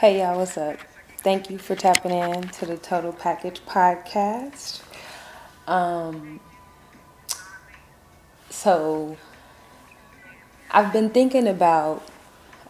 [0.00, 0.78] Hey y'all, what's up?
[1.18, 4.80] Thank you for tapping in to the Total Package podcast.
[5.66, 6.40] Um,
[8.48, 9.18] so
[10.70, 12.02] I've been thinking about,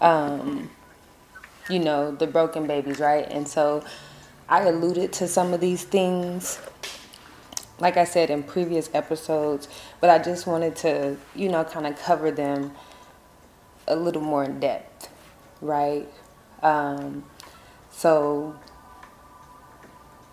[0.01, 0.71] um,
[1.69, 3.29] you know, the broken babies, right?
[3.31, 3.85] And so
[4.49, 6.59] I alluded to some of these things,
[7.79, 9.69] like I said in previous episodes,
[10.01, 12.73] but I just wanted to, you know, kind of cover them
[13.87, 15.09] a little more in depth,
[15.61, 16.09] right?
[16.63, 17.25] Um,
[17.91, 18.57] so,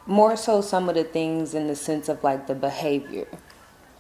[0.05, 3.27] more so, some of the things in the sense of like the behavior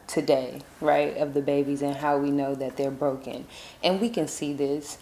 [0.07, 3.45] today, right, of the babies and how we know that they're broken.
[3.83, 4.97] And we can see this.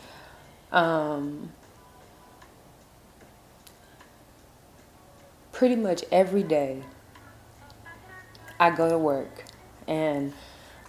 [0.71, 1.51] Um,
[5.51, 6.83] pretty much every day,
[8.59, 9.45] I go to work
[9.87, 10.33] and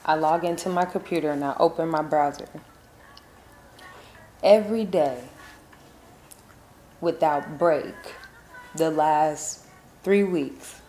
[0.04, 2.48] I log into my computer and I open my browser.
[4.42, 5.24] Every day,
[7.00, 7.94] without break
[8.74, 9.64] the last
[10.02, 10.80] three weeks.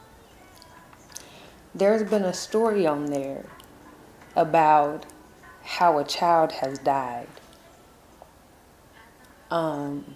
[1.74, 3.46] There's been a story on there
[4.36, 5.06] about
[5.64, 7.28] how a child has died.
[9.50, 10.16] Um,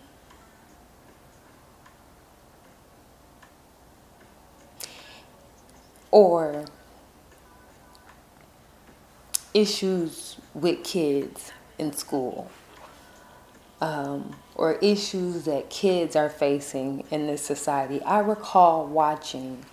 [6.09, 6.65] or
[9.53, 12.51] issues with kids in school
[13.81, 18.01] um, or issues that kids are facing in this society.
[18.03, 19.63] I recall watching,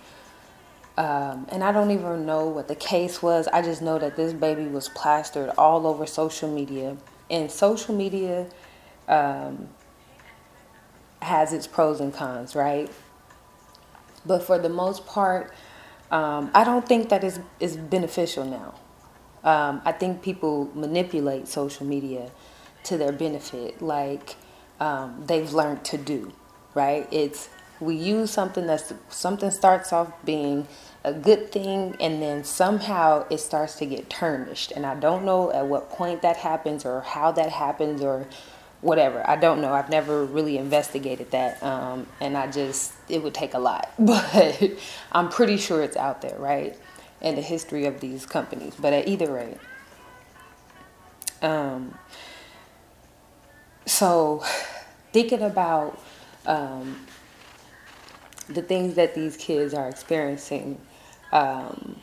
[0.97, 3.47] um, and I don't even know what the case was.
[3.49, 6.97] I just know that this baby was plastered all over social media.
[7.29, 8.47] And social media
[9.07, 9.69] um,
[11.21, 12.89] has its pros and cons, right?
[14.25, 15.53] But for the most part,
[16.11, 18.75] um, I don't think that is, is beneficial now.
[19.43, 22.31] Um, I think people manipulate social media
[22.83, 24.35] to their benefit, like
[24.79, 26.33] um, they've learned to do,
[26.73, 27.07] right?
[27.11, 27.49] It's
[27.79, 30.67] we use something that's something starts off being
[31.03, 34.71] a good thing and then somehow it starts to get tarnished.
[34.73, 38.27] And i don't know at what point that happens or how that happens or
[38.81, 39.27] whatever.
[39.29, 39.73] I don't know.
[39.73, 43.91] I've never really investigated that um, and i just it would take a lot.
[43.99, 44.61] But
[45.13, 46.77] i'm pretty sure it's out there right?
[47.21, 48.73] In the history of these companies.
[48.77, 49.57] But at either rate
[51.41, 51.97] um,
[53.85, 54.43] so,
[55.11, 56.01] thinking about
[56.45, 57.05] um,
[58.47, 60.79] the things that these kids are experiencing,
[61.31, 61.95] um,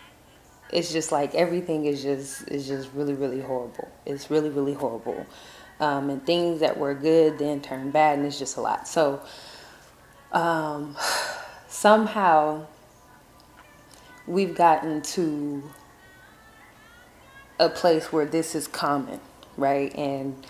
[0.70, 3.88] it's just like everything is just is just really really horrible.
[4.04, 5.26] It's really really horrible,
[5.80, 8.88] um, and things that were good then turn bad, and it's just a lot.
[8.88, 9.20] So,
[10.32, 10.96] um,
[11.68, 12.66] somehow
[14.26, 15.62] we've gotten to
[17.58, 19.20] a place where this is common,
[19.56, 19.94] right?
[19.94, 20.44] And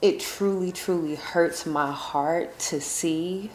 [0.00, 3.50] it truly, truly hurts my heart to see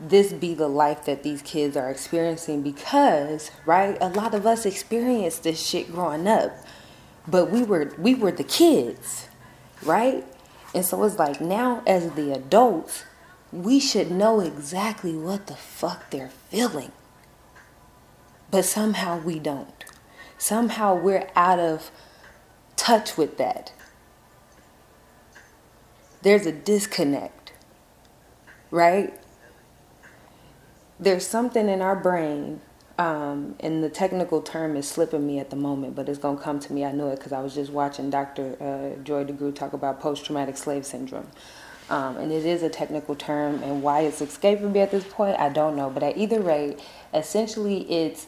[0.00, 4.66] this be the life that these kids are experiencing because, right, a lot of us
[4.66, 6.52] experienced this shit growing up.
[7.28, 9.28] But we were we were the kids,
[9.82, 10.24] right?
[10.74, 13.04] And so it's like now as the adults,
[13.52, 16.92] we should know exactly what the fuck they're feeling.
[18.50, 19.84] But somehow we don't.
[20.38, 21.90] Somehow we're out of
[22.76, 23.72] touch with that
[26.26, 27.52] there's a disconnect,
[28.72, 29.14] right?
[30.98, 32.60] There's something in our brain,
[32.98, 36.58] um, and the technical term is slipping me at the moment, but it's gonna come
[36.58, 36.84] to me.
[36.84, 38.56] I know it because I was just watching Dr.
[38.60, 41.28] Uh, Joy DeGruy talk about post-traumatic slave syndrome.
[41.90, 45.38] Um, and it is a technical term, and why it's escaping me at this point,
[45.38, 45.90] I don't know.
[45.90, 46.80] But at either rate,
[47.14, 48.26] essentially, it's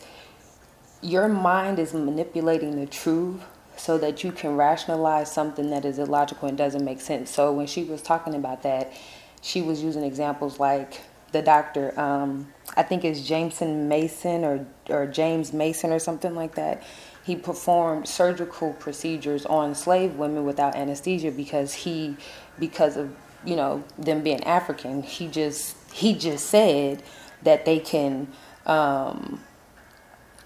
[1.03, 3.43] your mind is manipulating the truth
[3.79, 7.31] so that you can rationalize something that is illogical and doesn't make sense.
[7.31, 8.93] So when she was talking about that,
[9.41, 11.01] she was using examples like
[11.33, 16.55] the doctor, um, I think it's Jameson Mason or, or James Mason or something like
[16.55, 16.83] that.
[17.23, 22.17] He performed surgical procedures on slave women without anesthesia because he,
[22.59, 23.15] because of
[23.45, 27.03] you know them being African, he just he just said
[27.43, 28.29] that they can,
[28.65, 29.41] um,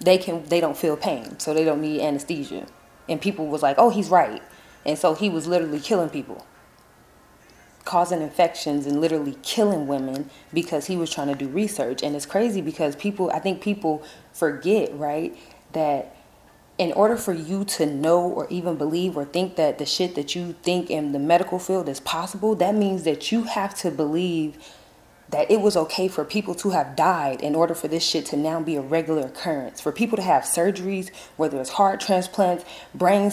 [0.00, 2.66] they can they don't feel pain, so they don't need anesthesia
[3.08, 4.42] and people was like, "Oh, he's right,"
[4.84, 6.46] and so he was literally killing people,
[7.84, 12.02] causing infections and literally killing women because he was trying to do research.
[12.02, 14.02] And it's crazy because people, I think people
[14.32, 15.36] forget, right,
[15.72, 16.16] that
[16.78, 20.34] in order for you to know or even believe or think that the shit that
[20.34, 24.56] you think in the medical field is possible, that means that you have to believe
[25.32, 28.36] that it was okay for people to have died in order for this shit to
[28.36, 29.80] now be a regular occurrence.
[29.80, 32.64] For people to have surgeries, whether it's heart transplants,
[32.94, 33.32] brain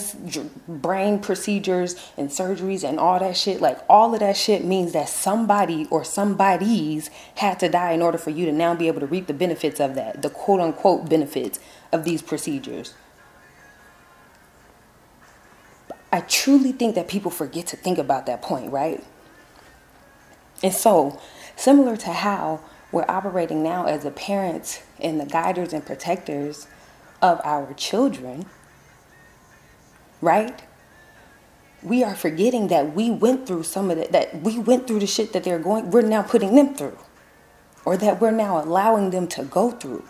[0.66, 5.10] brain procedures and surgeries and all that shit, like all of that shit means that
[5.10, 9.06] somebody or somebodies had to die in order for you to now be able to
[9.06, 11.60] reap the benefits of that, the quote unquote benefits
[11.92, 12.94] of these procedures.
[16.12, 19.04] I truly think that people forget to think about that point, right?
[20.62, 21.20] And so,
[21.60, 22.60] Similar to how
[22.90, 26.66] we're operating now as the parents and the guiders and protectors
[27.20, 28.46] of our children,
[30.22, 30.62] right?
[31.82, 35.06] We are forgetting that we went through some of the, that we went through the
[35.06, 36.96] shit that they're going, we're now putting them through,
[37.84, 40.04] or that we're now allowing them to go through.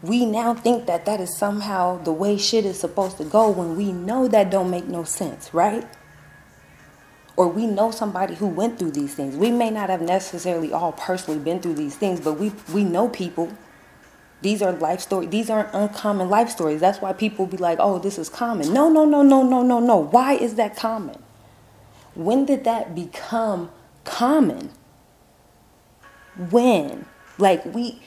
[0.00, 3.76] We now think that that is somehow the way shit is supposed to go when
[3.76, 5.88] we know that don't make no sense, right?
[7.36, 9.36] Or we know somebody who went through these things.
[9.36, 13.08] We may not have necessarily all personally been through these things, but we we know
[13.08, 13.52] people.
[14.42, 15.30] These are life stories.
[15.30, 16.80] These aren't uncommon life stories.
[16.80, 19.80] That's why people be like, "Oh, this is common." No, no, no, no, no, no,
[19.80, 19.96] no.
[19.96, 21.22] Why is that common?
[22.14, 23.70] When did that become
[24.04, 24.70] common?
[26.50, 27.06] When?
[27.38, 28.02] Like we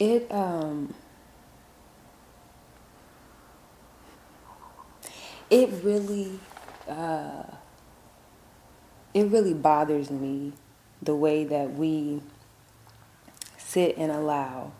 [0.00, 0.92] it um
[5.50, 6.40] it really
[6.88, 7.42] uh
[9.14, 10.52] it really bothers me
[11.02, 12.20] the way that we
[13.58, 14.72] sit and allow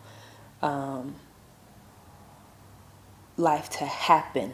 [0.61, 1.15] um,
[3.37, 4.53] life to happen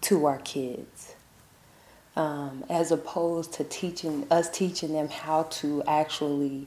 [0.00, 1.14] to our kids
[2.16, 6.66] um, as opposed to teaching us teaching them how to actually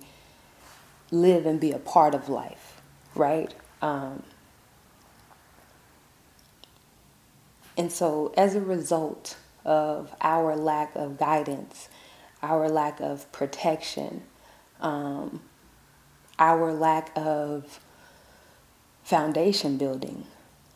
[1.11, 2.76] live and be a part of life
[3.17, 3.53] right?
[3.81, 4.23] Um,
[7.77, 11.89] and so, as a result of our lack of guidance,
[12.41, 14.23] our lack of protection,
[14.79, 15.41] um,
[16.39, 17.79] our lack of
[19.03, 20.25] foundation building,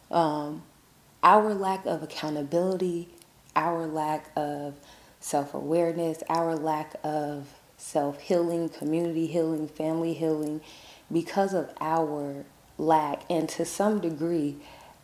[0.10, 0.64] um,
[1.24, 3.10] our lack of accountability,
[3.56, 4.76] our lack of
[5.20, 7.48] self awareness, our lack of
[7.78, 10.62] self healing, community healing, family healing,
[11.12, 12.46] because of our
[12.78, 14.58] lack and to some degree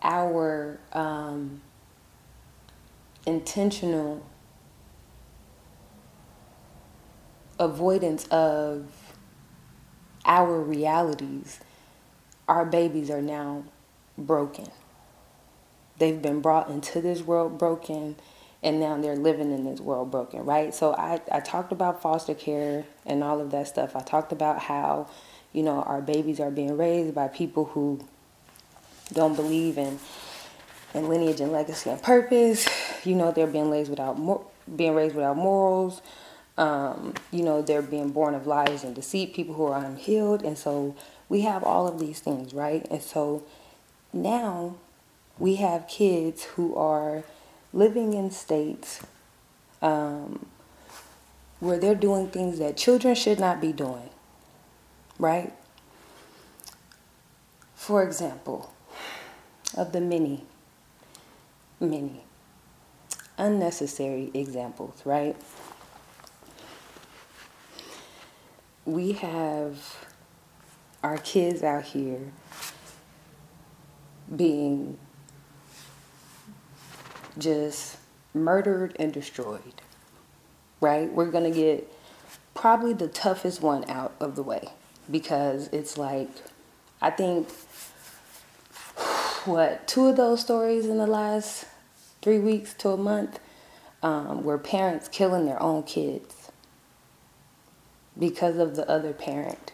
[0.04, 1.62] our um,
[3.25, 4.25] intentional
[7.59, 8.86] avoidance of
[10.25, 11.59] our realities,
[12.48, 13.65] our babies are now
[14.18, 14.68] broken.
[16.00, 18.18] They've been brought into this world broken
[18.63, 20.74] and now they're living in this world broken, right?
[20.75, 23.95] So I, I talked about foster care and all of that stuff.
[23.95, 25.09] I talked about how
[25.57, 28.00] you know, our babies are being raised by people who
[29.12, 29.98] don't believe in
[30.94, 32.69] in lineage and legacy and purpose.
[33.04, 34.45] You know, they're being raised without mor-
[34.75, 36.04] being raised without morals.
[36.59, 39.33] Um, you know, they're being born of lies and deceit.
[39.33, 40.95] People who are unhealed, and so
[41.27, 42.86] we have all of these things, right?
[42.92, 43.44] And so
[44.13, 44.75] now
[45.39, 47.24] we have kids who are
[47.74, 49.01] living in states
[49.81, 50.45] um,
[51.59, 54.12] where they're doing things that children should not be doing
[55.19, 55.54] right?
[57.76, 58.74] For example,
[59.76, 60.45] of the many,
[61.80, 62.24] many
[63.38, 65.36] unnecessary examples, right?
[68.86, 69.95] We have
[71.04, 72.31] our kids out here
[74.36, 74.97] being
[77.38, 77.97] just
[78.33, 79.81] murdered and destroyed,
[80.81, 81.12] right?
[81.12, 81.92] We're going to get
[82.54, 84.69] probably the toughest one out of the way
[85.09, 86.30] because it's like
[87.02, 87.49] I think
[89.45, 91.66] what two of those stories in the last
[92.21, 93.40] three weeks to a month
[94.04, 96.52] um, were parents killing their own kids
[98.18, 99.71] because of the other parent.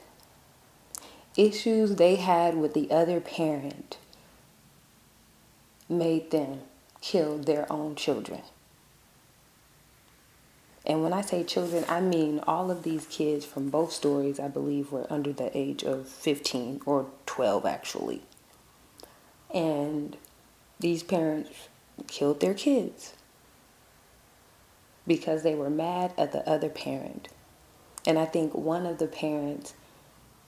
[1.36, 3.98] Issues they had with the other parent
[5.90, 6.62] made them
[7.02, 8.42] kill their own children.
[10.86, 14.50] And when I say children, I mean all of these kids from both stories, I
[14.50, 18.22] believe, were under the age of 15 or 12, actually.
[19.54, 20.18] And
[20.80, 21.70] these parents
[22.08, 23.14] killed their kids
[25.08, 27.30] because they were mad at the other parent.
[28.06, 29.74] And I think one of the parents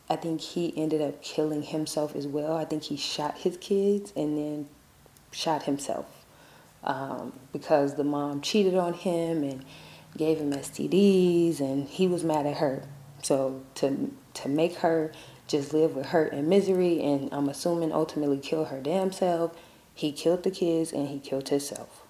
[0.09, 2.55] I think he ended up killing himself as well.
[2.55, 4.67] I think he shot his kids and then
[5.31, 6.05] shot himself
[6.83, 9.65] um, because the mom cheated on him and
[10.17, 12.83] gave him STDs, and he was mad at her.
[13.23, 15.11] So to to make her
[15.47, 19.55] just live with hurt and misery, and I'm assuming ultimately kill her damn self,
[19.93, 22.01] he killed the kids and he killed himself.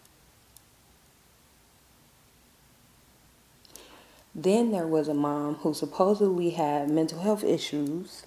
[4.33, 8.23] Then there was a mom who supposedly had mental health issues,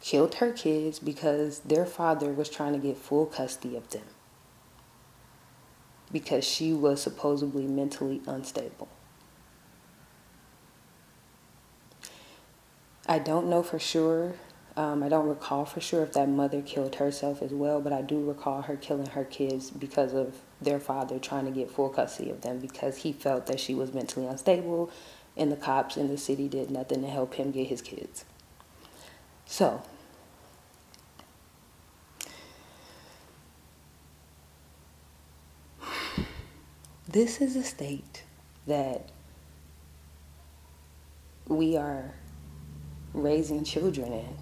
[0.00, 4.04] killed her kids because their father was trying to get full custody of them
[6.12, 8.88] because she was supposedly mentally unstable.
[13.06, 14.34] I don't know for sure.
[14.76, 18.02] Um, I don't recall for sure if that mother killed herself as well, but I
[18.02, 22.30] do recall her killing her kids because of their father trying to get full custody
[22.30, 24.90] of them because he felt that she was mentally unstable
[25.36, 28.24] and the cops in the city did nothing to help him get his kids.
[29.44, 29.82] So,
[37.12, 38.22] this is a state
[38.66, 39.08] that
[41.48, 42.14] we are
[43.12, 44.36] raising children in.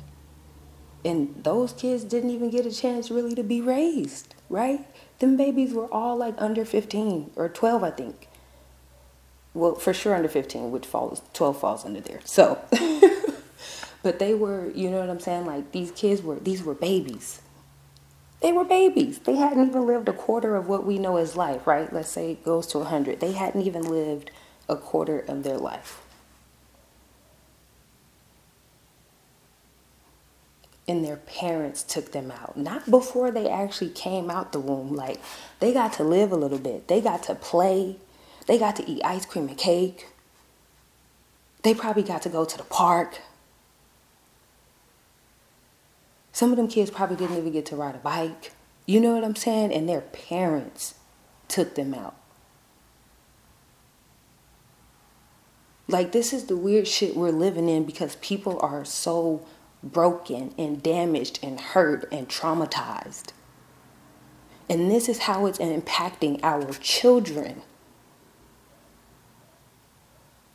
[1.05, 4.87] And those kids didn't even get a chance really to be raised, right?
[5.21, 8.29] Them babies were all like under 15 or 12, I think.
[9.55, 12.21] Well, for sure under 15, which falls 12 falls under there.
[12.25, 12.59] So,
[14.03, 15.47] but they were, you know what I'm saying?
[15.47, 17.41] Like these kids were these were babies.
[18.41, 19.19] They were babies.
[19.19, 21.93] They hadn't even lived a quarter of what we know as life, right?
[21.93, 23.21] Let's say it goes to 100.
[23.21, 24.31] They hadn't even lived
[24.69, 26.03] a quarter of their life.
[30.89, 32.57] and their parents took them out.
[32.57, 34.97] Not before they actually came out the womb.
[34.97, 35.21] Like,
[35.61, 36.89] they got to live a little bit.
[36.89, 37.99] They got to play.
[38.47, 40.09] They got to eat ice cream and cake.
[41.63, 43.21] They probably got to go to the park.
[46.39, 48.53] Some of them kids probably didn't even get to ride a bike.
[48.87, 49.73] You know what I'm saying?
[49.73, 50.95] And their parents
[51.49, 52.15] took them out.
[55.89, 59.45] Like, this is the weird shit we're living in because people are so
[59.83, 63.33] broken and damaged and hurt and traumatized.
[64.71, 67.63] And this is how it's impacting our children.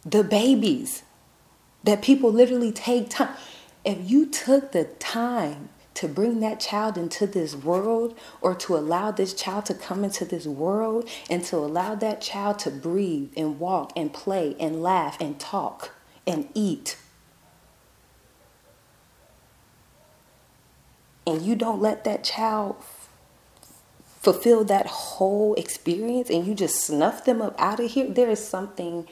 [0.05, 1.03] The babies
[1.83, 3.35] that people literally take time.
[3.83, 9.11] If you took the time to bring that child into this world or to allow
[9.11, 13.59] this child to come into this world and to allow that child to breathe and
[13.59, 15.91] walk and play and laugh and talk
[16.25, 16.97] and eat
[21.25, 22.75] and you don't let that child
[24.21, 28.45] fulfill that whole experience and you just snuff them up out of here, there is
[28.45, 29.07] something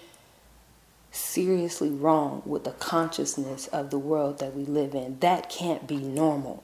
[1.11, 5.19] seriously wrong with the consciousness of the world that we live in.
[5.19, 6.63] That can't be normal.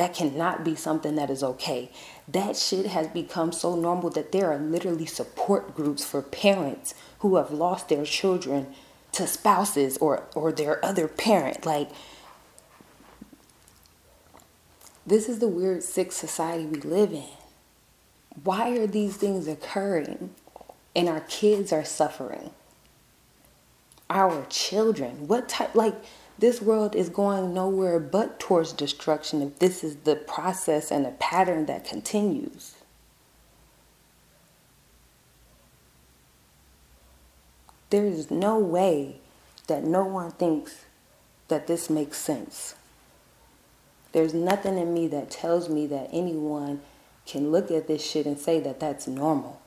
[0.00, 1.90] That cannot be something that is okay.
[2.26, 7.36] That shit has become so normal that there are literally support groups for parents who
[7.36, 8.68] have lost their children
[9.12, 11.66] to spouses or, or their other parent.
[11.66, 11.90] Like,
[15.06, 17.28] this is the weird, sick society we live in.
[18.42, 20.30] Why are these things occurring
[20.96, 22.52] and our kids are suffering?
[24.08, 25.96] Our children, what type, like,
[26.40, 31.10] this world is going nowhere but towards destruction if this is the process and the
[31.10, 32.74] pattern that continues.
[37.90, 39.16] There is no way
[39.66, 40.86] that no one thinks
[41.48, 42.74] that this makes sense.
[44.12, 46.80] There's nothing in me that tells me that anyone
[47.26, 49.59] can look at this shit and say that that's normal.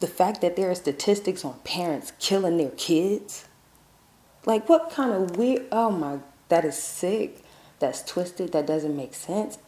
[0.00, 3.46] The fact that there are statistics on parents killing their kids.
[4.44, 5.66] Like, what kind of weird?
[5.72, 7.42] Oh my, that is sick.
[7.78, 8.52] That's twisted.
[8.52, 9.58] That doesn't make sense.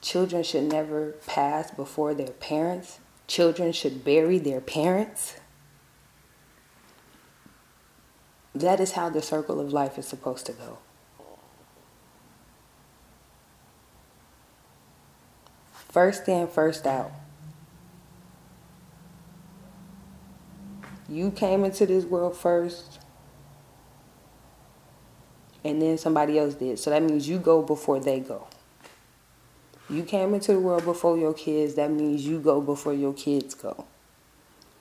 [0.00, 2.98] Children should never pass before their parents.
[3.26, 5.36] Children should bury their parents.
[8.54, 10.78] That is how the circle of life is supposed to go.
[15.72, 17.12] First in, first out.
[21.12, 22.98] You came into this world first,
[25.62, 26.78] and then somebody else did.
[26.78, 28.46] So that means you go before they go.
[29.90, 33.54] You came into the world before your kids, that means you go before your kids
[33.54, 33.84] go.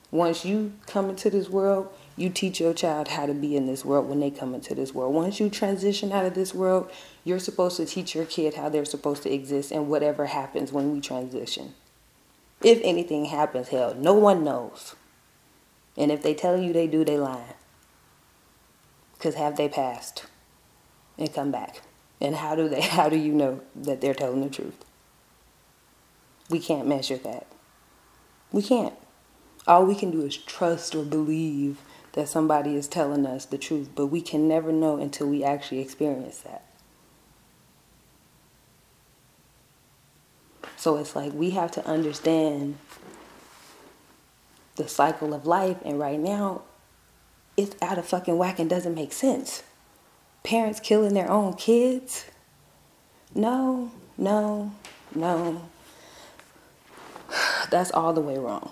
[0.10, 3.84] Once you come into this world, you teach your child how to be in this
[3.84, 5.14] world when they come into this world.
[5.14, 6.90] Once you transition out of this world,
[7.26, 10.94] you're supposed to teach your kid how they're supposed to exist and whatever happens when
[10.94, 11.74] we transition.
[12.64, 14.96] If anything happens, hell, no one knows.
[15.98, 17.54] And if they tell you they do, they lying.
[19.14, 20.26] Because have they passed
[21.18, 21.82] and come back?
[22.20, 24.86] And how do they how do you know that they're telling the truth?
[26.50, 27.48] We can't measure that.
[28.52, 28.94] We can't.
[29.68, 31.78] All we can do is trust or believe
[32.14, 35.80] that somebody is telling us the truth, but we can never know until we actually
[35.80, 36.66] experience that.
[40.76, 42.78] So it's like we have to understand
[44.82, 46.62] the cycle of life, and right now,
[47.58, 49.64] it's out of fucking whack and doesn't make sense.
[50.44, 52.26] Parents killing their own kids?
[53.36, 54.72] No, no,
[55.14, 55.70] no.
[57.70, 58.72] That's all the way wrong.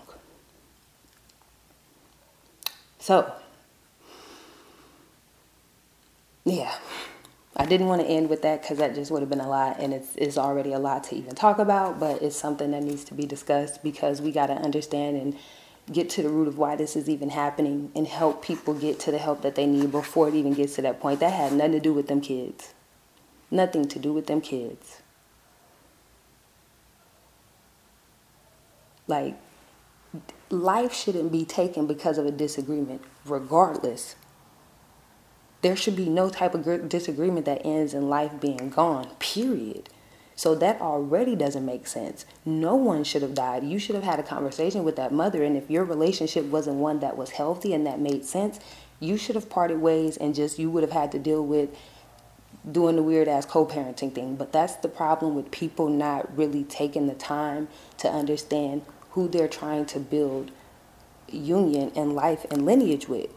[3.00, 3.32] So,
[6.46, 6.74] yeah,
[7.56, 9.80] I didn't want to end with that because that just would have been a lot,
[9.80, 13.04] and it's, it's already a lot to even talk about, but it's something that needs
[13.06, 15.36] to be discussed because we got to understand and
[15.92, 19.12] get to the root of why this is even happening and help people get to
[19.12, 21.20] the help that they need before it even gets to that point.
[21.20, 22.74] That had nothing to do with them kids.
[23.52, 25.02] Nothing to do with them kids.
[29.08, 29.36] Like,
[30.52, 34.16] life shouldn't be taken because of a disagreement, regardless.
[35.62, 39.90] There should be no type of disagreement that ends in life being gone, period.
[40.40, 42.26] So that already doesn't make sense.
[42.46, 43.66] No one should have died.
[43.66, 45.44] You should have had a conversation with that mother.
[45.44, 48.58] And if your relationship wasn't one that was healthy and that made sense,
[49.02, 51.76] you should have parted ways and just you would have had to deal with
[52.72, 54.38] doing the weird ass co parenting thing.
[54.38, 57.68] But that's the problem with people not really taking the time
[57.98, 60.52] to understand who they're trying to build
[61.28, 63.30] union and life and lineage with.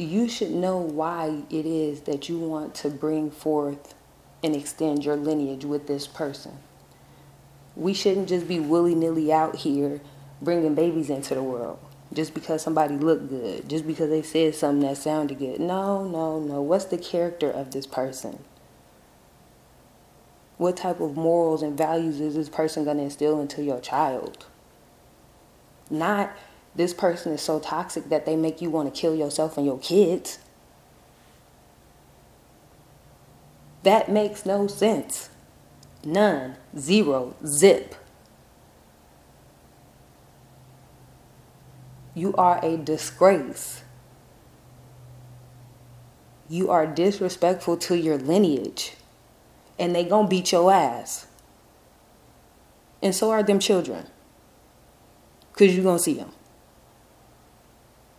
[0.00, 3.94] You should know why it is that you want to bring forth
[4.42, 6.56] and extend your lineage with this person.
[7.76, 10.00] We shouldn't just be willy nilly out here
[10.40, 11.78] bringing babies into the world
[12.14, 15.60] just because somebody looked good, just because they said something that sounded good.
[15.60, 16.62] No, no, no.
[16.62, 18.38] What's the character of this person?
[20.56, 24.46] What type of morals and values is this person going to instill into your child?
[25.90, 26.34] Not
[26.74, 29.78] this person is so toxic that they make you want to kill yourself and your
[29.78, 30.38] kids.
[33.82, 35.30] That makes no sense.
[36.04, 36.56] None.
[36.78, 37.34] Zero.
[37.44, 37.94] Zip.
[42.14, 43.82] You are a disgrace.
[46.48, 48.94] You are disrespectful to your lineage
[49.78, 51.26] and they gonna beat your ass.
[53.02, 54.06] And so are them children.
[55.54, 56.32] Cause you gonna see them.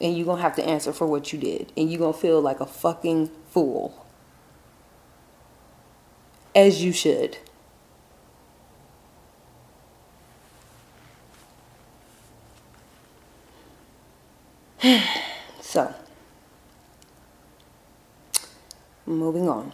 [0.01, 1.71] And you're gonna have to answer for what you did.
[1.77, 4.05] And you're gonna feel like a fucking fool.
[6.55, 7.37] As you should.
[15.61, 15.93] so,
[19.05, 19.71] moving on.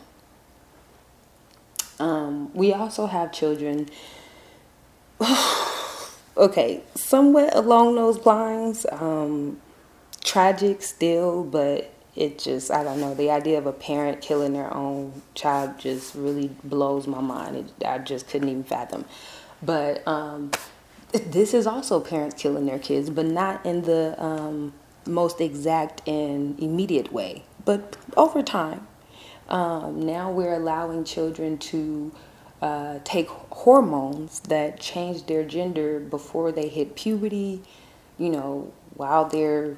[2.00, 3.90] Um, we also have children.
[6.38, 8.86] okay, somewhat along those lines.
[8.92, 9.62] Um,
[10.28, 14.72] tragic still, but it just, I don't know, the idea of a parent killing their
[14.74, 17.56] own child just really blows my mind.
[17.56, 19.06] It, I just couldn't even fathom.
[19.64, 20.52] But um,
[21.12, 24.74] this is also parents killing their kids, but not in the um,
[25.06, 28.86] most exact and immediate way, but over time.
[29.48, 32.12] Um, now we're allowing children to
[32.62, 37.62] uh, take hormones that change their gender before they hit puberty,
[38.18, 39.78] you know, while they're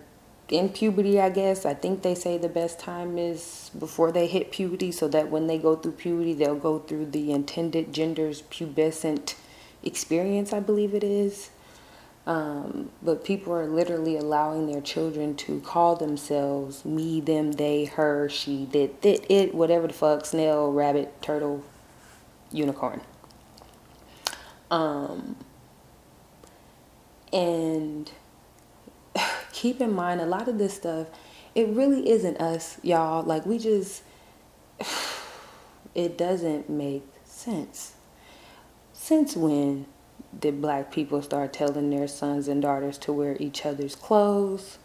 [0.51, 1.65] in puberty, I guess.
[1.65, 5.47] I think they say the best time is before they hit puberty so that when
[5.47, 9.35] they go through puberty, they'll go through the intended gender's pubescent
[9.83, 11.49] experience, I believe it is.
[12.25, 18.29] Um, but people are literally allowing their children to call themselves me, them, they, her,
[18.29, 21.63] she, did, that, it, whatever the fuck, snail, rabbit, turtle,
[22.51, 23.01] unicorn.
[24.69, 25.38] Um,
[27.33, 28.12] and
[29.51, 31.07] keep in mind, a lot of this stuff,
[31.55, 33.23] it really isn't us, y'all.
[33.23, 34.03] Like, we just,
[35.95, 37.93] it doesn't make sense.
[38.93, 39.85] Since when?
[40.38, 44.77] did black people start telling their sons and daughters to wear each other's clothes?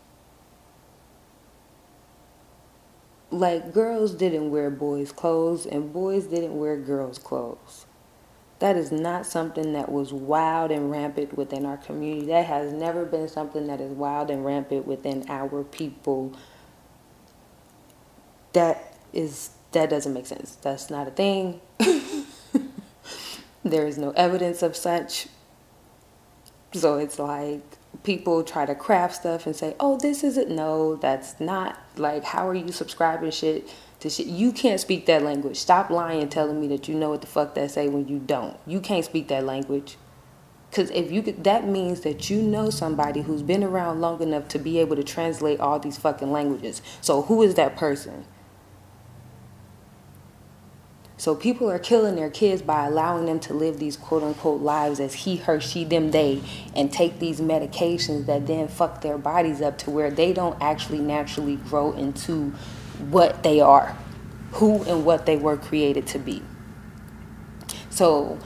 [3.30, 7.83] Like, girls didn't wear boys' clothes, and boys didn't wear girls' clothes.
[8.60, 12.26] That is not something that was wild and rampant within our community.
[12.26, 16.32] That has never been something that is wild and rampant within our people.
[18.52, 20.56] That is that doesn't make sense.
[20.56, 21.60] That's not a thing.
[23.64, 25.26] there is no evidence of such.
[26.72, 27.62] So it's like
[28.04, 32.48] people try to craft stuff and say, "Oh, this isn't no, that's not like how
[32.48, 33.68] are you subscribing shit
[34.10, 34.26] shit?
[34.26, 35.56] You can't speak that language.
[35.56, 38.56] Stop lying telling me that you know what the fuck that say when you don't.
[38.66, 39.96] You can't speak that language."
[40.72, 44.48] Cuz if you could, that means that you know somebody who's been around long enough
[44.48, 46.82] to be able to translate all these fucking languages.
[47.00, 48.24] So who is that person?
[51.16, 55.00] So people are killing their kids by allowing them to live these quote unquote lives
[55.00, 56.42] as he, her, she, them, they,
[56.74, 60.98] and take these medications that then fuck their bodies up to where they don't actually
[60.98, 62.52] naturally grow into
[63.10, 63.96] what they are,
[64.52, 66.42] who and what they were created to be.
[67.90, 68.38] So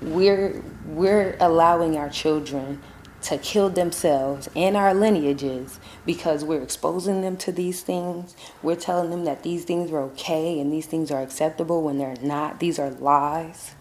[0.00, 2.80] we're we're allowing our children
[3.22, 8.36] to kill themselves and our lineages because we're exposing them to these things.
[8.62, 12.16] We're telling them that these things are okay and these things are acceptable when they're
[12.22, 12.60] not.
[12.60, 13.74] These are lies.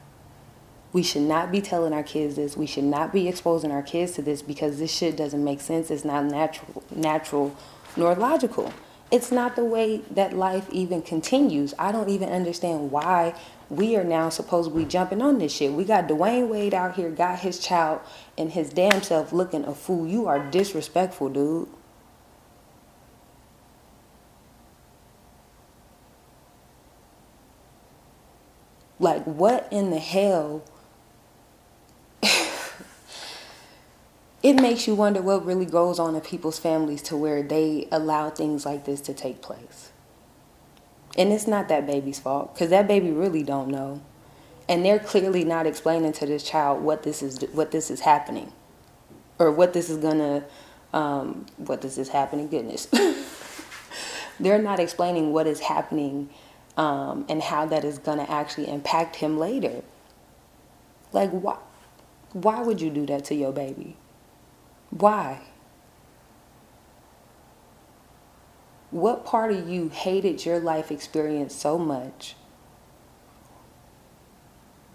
[0.93, 2.57] We should not be telling our kids this.
[2.57, 5.91] We should not be exposing our kids to this because this shit doesn't make sense.
[5.91, 7.55] It's not natural, natural
[7.95, 8.73] nor logical.
[9.11, 11.73] It's not the way that life even continues.
[11.77, 13.35] I don't even understand why
[13.69, 15.71] we are now supposedly jumping on this shit.
[15.73, 18.01] We got Dwyane Wade out here, got his child
[18.37, 20.07] and his damn self looking a fool.
[20.07, 21.69] You are disrespectful, dude.
[28.99, 30.63] Like, what in the hell?
[34.45, 38.29] it makes you wonder what really goes on in people's families to where they allow
[38.29, 39.91] things like this to take place.
[41.17, 44.03] And it's not that baby's fault because that baby really don't know.
[44.69, 48.51] And they're clearly not explaining to this child what this is what this is happening
[49.39, 50.43] or what this is gonna
[50.93, 52.87] um, what this is happening goodness
[54.39, 56.29] they're not explaining what is happening
[56.77, 59.81] um, and how that is gonna actually impact him later
[61.13, 61.57] like why
[62.33, 63.97] why would you do that to your baby
[64.97, 65.41] why
[68.95, 72.37] What part of you hated your life experience so much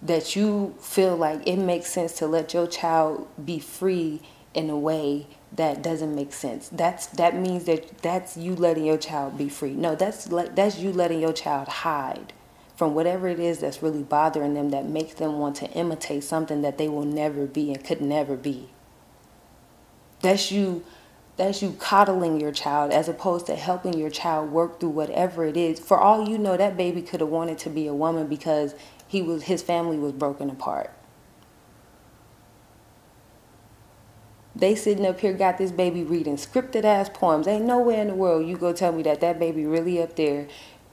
[0.00, 4.22] that you feel like it makes sense to let your child be free
[4.54, 6.70] in a way that doesn't make sense.
[6.70, 9.74] That's that means that that's you letting your child be free.
[9.74, 12.32] No, that's that's you letting your child hide
[12.74, 16.62] from whatever it is that's really bothering them that makes them want to imitate something
[16.62, 18.70] that they will never be and could never be.
[20.20, 20.84] That's you
[21.36, 25.56] that's you coddling your child as opposed to helping your child work through whatever it
[25.56, 25.80] is.
[25.80, 28.74] For all you know, that baby could have wanted to be a woman because
[29.08, 30.92] he was his family was broken apart.
[34.54, 37.48] They sitting up here got this baby reading scripted ass poems.
[37.48, 40.46] Ain't nowhere in the world you go tell me that that baby really up there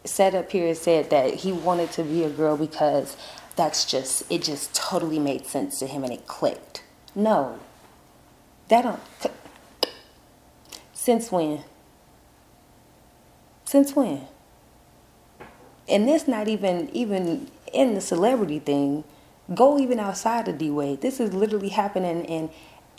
[0.05, 3.17] sat up here and said that he wanted to be a girl because
[3.57, 6.83] that's just it just totally made sense to him and it clicked.
[7.13, 7.59] No.
[8.69, 8.99] That don't
[10.93, 11.63] since when?
[13.63, 14.27] Since when?
[15.87, 19.05] And this not even even in the celebrity thing.
[19.53, 20.99] Go even outside of D Wade.
[20.99, 22.49] This is literally happening in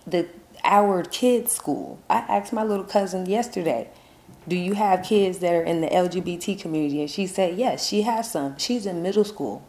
[0.06, 0.26] the
[0.64, 1.98] our kids' school.
[2.08, 3.88] I asked my little cousin yesterday,
[4.46, 8.02] "Do you have kids that are in the LGBT community?" And she said, "Yes, she
[8.02, 8.56] has some.
[8.56, 9.60] She's in middle school.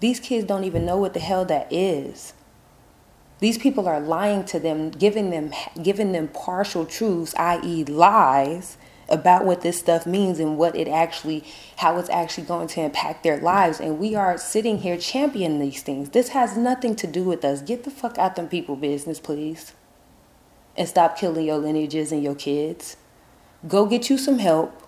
[0.00, 2.34] These kids don't even know what the hell that is."
[3.40, 8.76] These people are lying to them, giving them giving them partial truths, i.e., lies
[9.08, 11.44] about what this stuff means and what it actually
[11.76, 13.80] how it's actually going to impact their lives.
[13.80, 16.10] And we are sitting here championing these things.
[16.10, 17.62] This has nothing to do with us.
[17.62, 19.72] Get the fuck out of them people business please.
[20.76, 22.96] And stop killing your lineages and your kids.
[23.66, 24.82] Go get you some help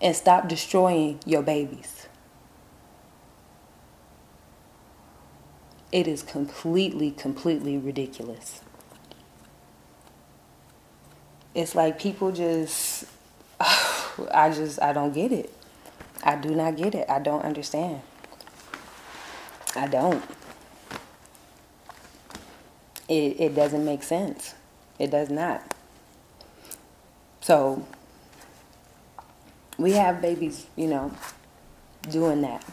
[0.00, 1.99] and stop destroying your babies
[5.92, 8.60] It is completely, completely ridiculous.
[11.54, 13.04] It's like people just,
[13.60, 15.52] I just, I don't get it.
[16.22, 17.08] I do not get it.
[17.08, 18.02] I don't understand.
[19.74, 20.22] I don't.
[23.08, 24.54] It, it doesn't make sense.
[24.98, 25.74] It does not.
[27.40, 27.84] So,
[29.78, 31.12] we have babies, you know,
[32.08, 32.64] doing that.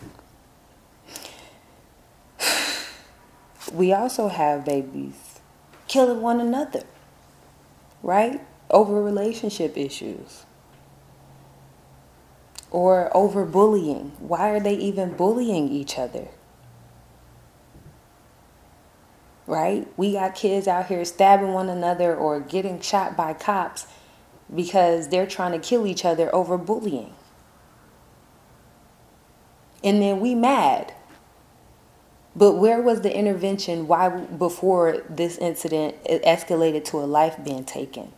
[3.73, 5.39] We also have babies
[5.87, 6.83] killing one another,
[8.03, 8.41] right?
[8.69, 10.45] Over relationship issues
[12.71, 14.11] or over bullying.
[14.19, 16.27] Why are they even bullying each other?
[19.45, 19.87] Right?
[19.95, 23.87] We got kids out here stabbing one another or getting shot by cops
[24.53, 27.13] because they're trying to kill each other over bullying.
[29.83, 30.93] And then we mad
[32.37, 33.87] But where was the intervention?
[33.87, 38.13] Why before this incident it escalated to a life being taken?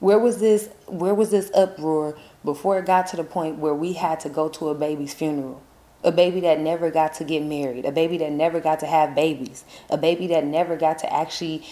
[0.00, 0.70] Where was this?
[0.86, 4.48] Where was this uproar before it got to the point where we had to go
[4.48, 5.62] to a baby's funeral?
[6.02, 9.14] A baby that never got to get married, a baby that never got to have
[9.14, 11.64] babies, a baby that never got to actually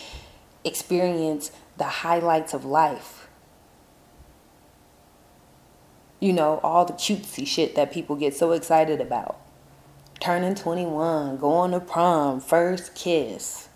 [0.64, 3.28] experience the highlights of life.
[6.20, 9.41] You know, all the cutesy shit that people get so excited about.
[10.22, 13.68] Turning 21, going to prom, first kiss.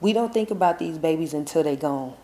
[0.00, 2.16] We don't think about these babies until they're gone.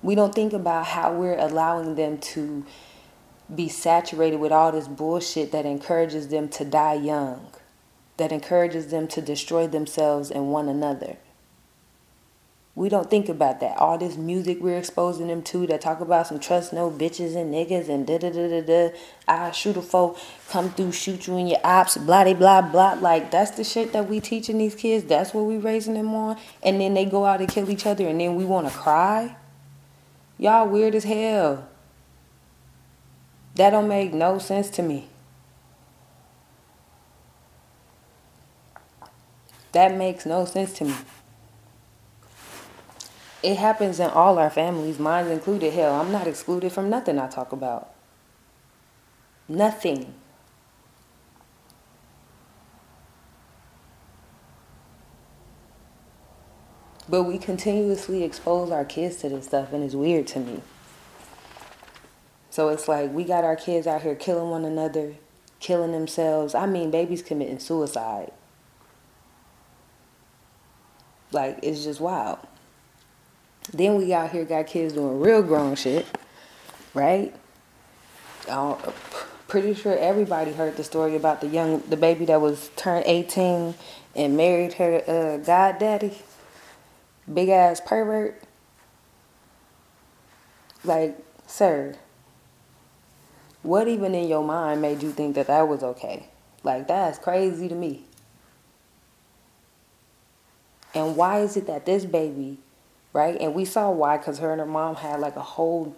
[0.00, 2.64] We don't think about how we're allowing them to
[3.52, 7.50] be saturated with all this bullshit that encourages them to die young,
[8.16, 11.16] that encourages them to destroy themselves and one another.
[12.80, 13.76] We don't think about that.
[13.76, 17.52] All this music we're exposing them to that talk about some trust no bitches and
[17.52, 18.96] niggas and da da da da da.
[19.28, 20.16] I shoot a foe,
[20.48, 22.92] come through, shoot you in your ops, blah blah blah blah.
[22.94, 25.04] Like that's the shit that we teaching these kids.
[25.04, 26.38] That's what we raising them on.
[26.62, 29.36] And then they go out and kill each other and then we want to cry.
[30.38, 31.68] Y'all weird as hell.
[33.56, 35.06] That don't make no sense to me.
[39.72, 40.94] That makes no sense to me.
[43.42, 45.72] It happens in all our families, mine included.
[45.72, 47.92] Hell, I'm not excluded from nothing I talk about.
[49.48, 50.14] Nothing.
[57.08, 60.60] But we continuously expose our kids to this stuff, and it's weird to me.
[62.50, 65.14] So it's like we got our kids out here killing one another,
[65.60, 66.54] killing themselves.
[66.54, 68.32] I mean, babies committing suicide.
[71.32, 72.38] Like, it's just wild.
[73.72, 76.06] Then we out here got kids doing real grown shit,
[76.94, 77.34] right?
[78.48, 78.74] Uh,
[79.46, 83.74] pretty sure everybody heard the story about the young, the baby that was turned 18
[84.16, 86.16] and married her uh, goddaddy,
[87.32, 88.42] big ass pervert.
[90.82, 91.96] Like, sir,
[93.62, 96.28] what even in your mind made you think that that was okay?
[96.62, 98.04] Like, that's crazy to me.
[100.94, 102.58] And why is it that this baby
[103.12, 103.40] right?
[103.40, 105.96] And we saw why, because her and her mom had like a whole,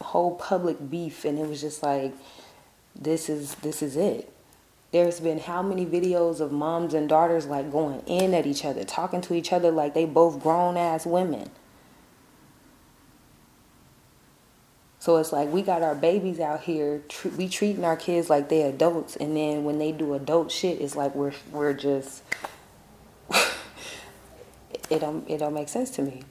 [0.00, 2.12] whole public beef, and it was just like,
[2.94, 4.32] this is this is it.
[4.92, 8.84] There's been how many videos of moms and daughters like going in at each other,
[8.84, 11.50] talking to each other like they both grown ass women.
[14.98, 18.50] So it's like we got our babies out here, tr- we treating our kids like
[18.50, 22.22] they adults, and then when they do adult shit, it's like we're we're just
[24.92, 26.22] it don't it don't make sense to me.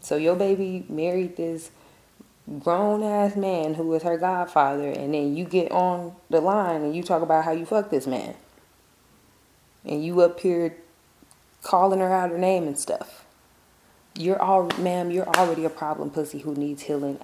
[0.00, 1.70] So your baby married this
[2.58, 6.96] grown ass man who was her godfather, and then you get on the line and
[6.96, 8.34] you talk about how you fuck this man,
[9.84, 10.76] and you up here
[11.62, 13.24] calling her out her name and stuff.
[14.18, 17.18] You're all, ma'am, you're already a problem pussy who needs healing.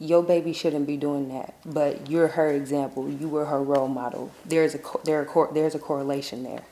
[0.00, 3.08] Your baby shouldn't be doing that, but you're her example.
[3.08, 4.32] You were her role model.
[4.44, 6.64] There's a there a, there's a correlation there.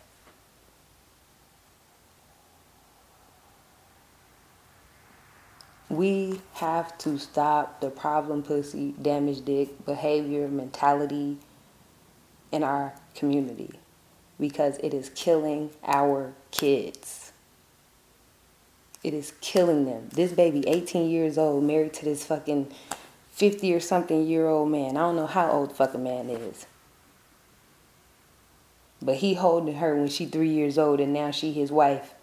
[5.92, 11.36] We have to stop the problem pussy, damage dick behavior, mentality
[12.50, 13.72] in our community
[14.40, 17.34] because it is killing our kids.
[19.04, 20.08] It is killing them.
[20.14, 22.72] This baby, 18 years old, married to this fucking
[23.32, 24.96] 50 or something year old man.
[24.96, 26.64] I don't know how old the fucking man is.
[29.02, 32.14] But he holding her when she three years old and now she his wife.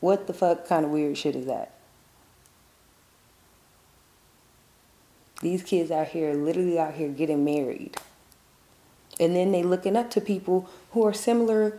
[0.00, 1.75] What the fuck kind of weird shit is that?
[5.42, 7.96] These kids out here, literally out here getting married.
[9.20, 11.78] And then they looking up to people who are similar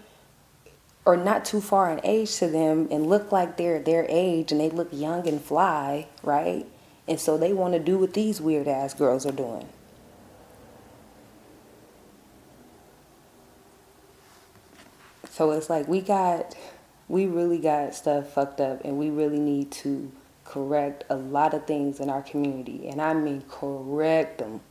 [1.06, 4.60] or not too far in age to them and look like they're their age and
[4.60, 6.66] they look young and fly, right?
[7.08, 9.70] And so they want to do what these weird ass girls are doing.
[15.30, 16.56] So it's like we got,
[17.08, 20.12] we really got stuff fucked up and we really need to
[20.48, 24.62] correct a lot of things in our community, and I mean correct them.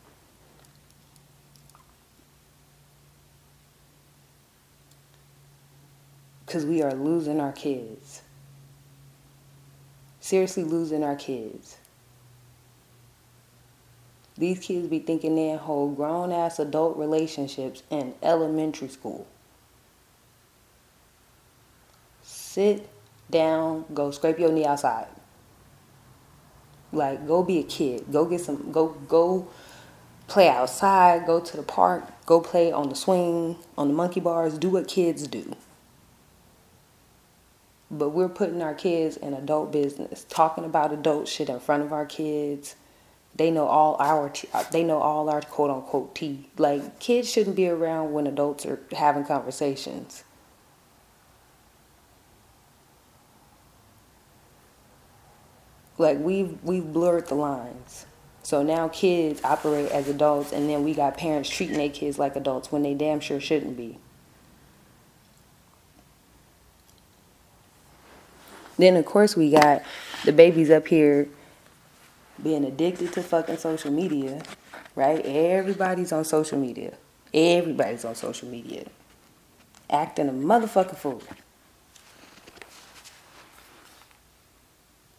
[6.44, 8.22] Because we are losing our kids.
[10.20, 11.76] Seriously, losing our kids.
[14.38, 19.26] These kids be thinking they whole grown ass adult relationships in elementary school.
[22.22, 22.88] Sit
[23.30, 25.08] down, go scrape your knee outside.
[26.92, 28.12] Like, go be a kid.
[28.12, 28.72] Go get some.
[28.72, 29.48] Go go
[30.28, 31.26] play outside.
[31.26, 32.04] Go to the park.
[32.26, 34.58] Go play on the swing, on the monkey bars.
[34.58, 35.54] Do what kids do.
[37.90, 41.92] But we're putting our kids in adult business, talking about adult shit in front of
[41.92, 42.74] our kids.
[43.36, 44.32] They know all our
[44.72, 46.48] they know all our quote unquote tea.
[46.56, 50.24] Like kids shouldn't be around when adults are having conversations.
[55.98, 58.06] Like we've we've blurred the lines.
[58.42, 62.36] So now kids operate as adults and then we got parents treating their kids like
[62.36, 63.98] adults when they damn sure shouldn't be.
[68.78, 69.82] Then of course we got
[70.24, 71.28] the babies up here
[72.42, 74.42] being addicted to fucking social media,
[74.94, 75.24] right?
[75.24, 76.94] Everybody's on social media.
[77.32, 78.84] Everybody's on social media.
[79.88, 81.22] Acting a motherfucking fool.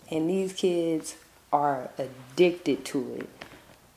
[0.09, 1.15] And these kids
[1.51, 3.29] are addicted to it.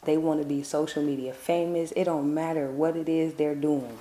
[0.05, 1.92] They want to be social media famous.
[1.92, 3.99] It don't matter what it is they're doing.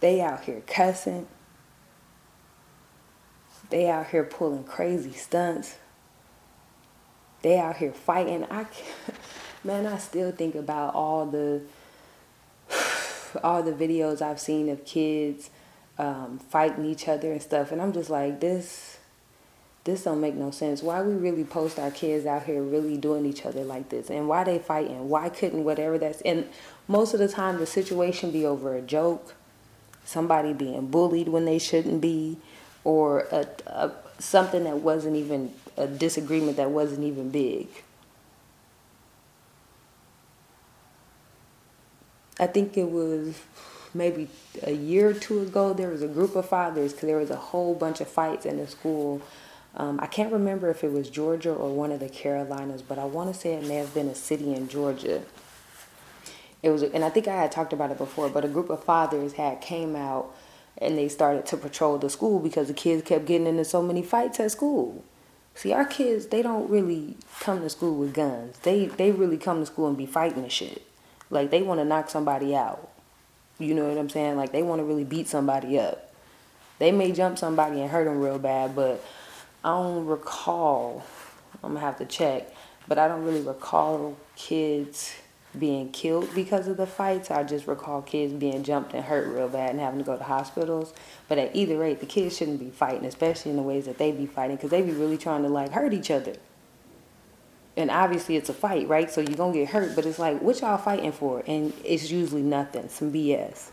[0.00, 1.26] They out here cussing.
[3.70, 5.76] They out here pulling crazy stunts.
[7.42, 8.46] They out here fighting.
[8.50, 8.66] I
[9.64, 11.62] man, I still think about all the
[13.42, 15.50] all the videos I've seen of kids
[15.98, 18.98] um, fighting each other and stuff, and I'm just like, this
[19.84, 20.82] this don't make no sense.
[20.82, 24.28] Why we really post our kids out here really doing each other like this, and
[24.28, 25.08] why they fighting?
[25.08, 26.46] Why couldn't whatever that's and
[26.86, 29.34] most of the time the situation be over a joke,
[30.04, 32.38] somebody being bullied when they shouldn't be,
[32.84, 37.68] or a, a, something that wasn't even a disagreement that wasn't even big.
[42.40, 43.40] I think it was
[43.98, 44.28] maybe
[44.62, 45.74] a year or two ago.
[45.74, 48.56] There was a group of fathers because there was a whole bunch of fights in
[48.56, 49.20] the school.
[49.76, 53.04] Um, I can't remember if it was Georgia or one of the Carolinas, but I
[53.04, 55.22] want to say it may have been a city in Georgia.
[56.62, 58.82] It was, and I think I had talked about it before, but a group of
[58.82, 60.34] fathers had came out
[60.78, 64.02] and they started to patrol the school because the kids kept getting into so many
[64.02, 65.04] fights at school.
[65.54, 68.58] See, our kids, they don't really come to school with guns.
[68.60, 70.82] They they really come to school and be fighting and shit.
[71.30, 72.88] Like they want to knock somebody out.
[73.58, 74.36] You know what I'm saying?
[74.36, 76.12] Like they want to really beat somebody up.
[76.78, 79.04] They may jump somebody and hurt them real bad, but
[79.64, 81.04] I don't recall.
[81.62, 82.54] I'm gonna have to check,
[82.86, 85.14] but I don't really recall kids
[85.58, 87.30] being killed because of the fights.
[87.30, 90.22] I just recall kids being jumped and hurt real bad and having to go to
[90.22, 90.92] hospitals.
[91.26, 94.12] But at either rate, the kids shouldn't be fighting, especially in the ways that they
[94.12, 96.34] be fighting, because they be really trying to like hurt each other.
[97.78, 99.08] And obviously it's a fight, right?
[99.08, 101.44] So you're gonna get hurt, but it's like, what y'all fighting for?
[101.46, 103.70] And it's usually nothing, some BS.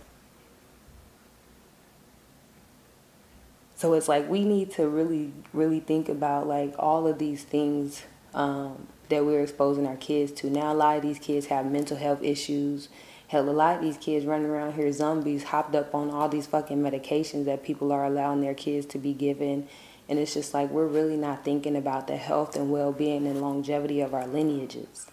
[3.74, 8.04] So it's like we need to really, really think about like all of these things
[8.36, 10.52] um, that we're exposing our kids to.
[10.52, 12.90] Now, a lot of these kids have mental health issues.
[13.28, 16.46] Hell, a lot of these kids running around here zombies, hopped up on all these
[16.46, 19.68] fucking medications that people are allowing their kids to be given.
[20.08, 23.42] And it's just like we're really not thinking about the health and well being and
[23.42, 25.08] longevity of our lineages.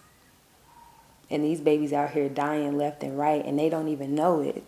[1.31, 4.65] And these babies out here dying left and right, and they don't even know it.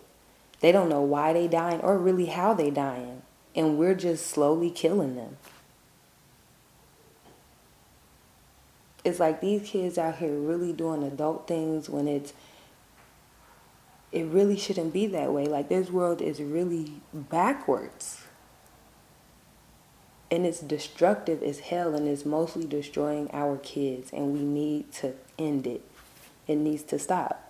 [0.61, 3.21] They don't know why they dying or really how they dying.
[3.55, 5.37] And we're just slowly killing them.
[9.05, 12.33] it's like these kids out here really doing adult things when it's
[14.11, 15.45] it really shouldn't be that way.
[15.45, 18.24] Like this world is really backwards.
[20.31, 25.13] And it's destructive as hell and it's mostly destroying our kids and we need to
[25.37, 25.81] end it.
[26.47, 27.45] It needs to stop.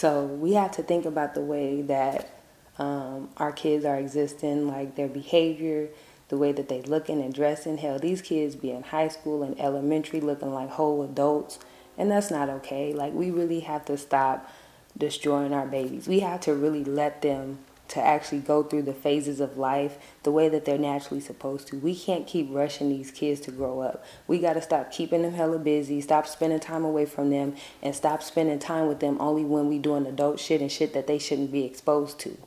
[0.00, 2.30] So we have to think about the way that
[2.78, 5.90] um, our kids are existing, like their behavior,
[6.30, 7.76] the way that they looking and dressing.
[7.76, 11.58] Hell, these kids be in high school and elementary looking like whole adults,
[12.00, 12.94] and that's not okay.
[12.94, 14.50] Like we really have to stop
[14.96, 16.08] destroying our babies.
[16.08, 17.58] We have to really let them
[17.88, 21.76] to actually go through the phases of life the way that they're naturally supposed to.
[21.76, 24.02] We can't keep rushing these kids to grow up.
[24.26, 27.94] We got to stop keeping them hella busy, stop spending time away from them, and
[27.94, 31.18] stop spending time with them only when we doing adult shit and shit that they
[31.18, 32.38] shouldn't be exposed to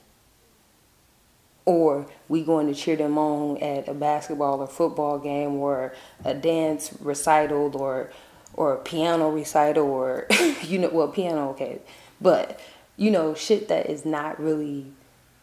[1.66, 5.94] or we going to cheer them on at a basketball or football game or
[6.26, 8.12] a dance recital or
[8.54, 10.28] or a piano recital or
[10.62, 11.80] you know well piano okay.
[12.22, 12.60] But
[12.98, 14.92] you know shit that is not really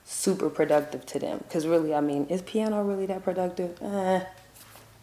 [0.04, 1.38] super productive to them.
[1.38, 3.80] Because really i mean is piano really that productive?
[3.82, 4.24] Eh,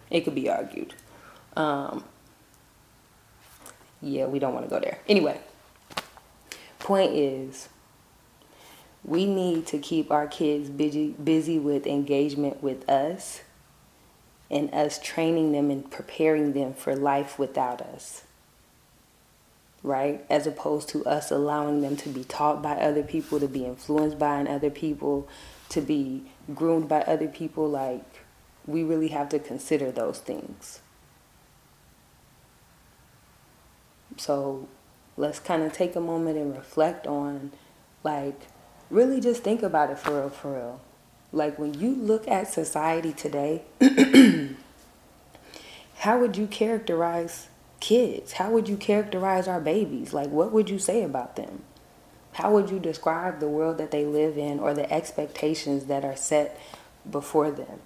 [0.09, 0.93] it could be argued.
[1.55, 2.03] Um,
[4.01, 4.99] yeah we don't want to go there.
[5.07, 5.39] Anyway
[6.87, 7.67] point is
[9.03, 13.41] we need to keep our kids busy busy with engagement with us
[14.49, 18.23] and us training them and preparing them for life without us
[19.83, 20.25] right?
[20.29, 24.19] As opposed to us allowing them to be taught by other people to be influenced
[24.19, 25.27] by other people
[25.69, 26.23] to be
[26.53, 27.69] groomed by other people.
[27.69, 28.05] Like
[28.65, 30.81] we really have to consider those things.
[34.17, 34.67] So
[35.15, 37.51] let's kind of take a moment and reflect on
[38.03, 38.47] like
[38.89, 40.81] really just think about it for real, for real.
[41.31, 43.63] Like when you look at society today,
[45.99, 47.47] how would you characterize
[47.79, 48.33] kids?
[48.33, 50.13] How would you characterize our babies?
[50.13, 51.63] Like what would you say about them?
[52.33, 56.15] How would you describe the world that they live in or the expectations that are
[56.15, 56.59] set
[57.09, 57.79] before them?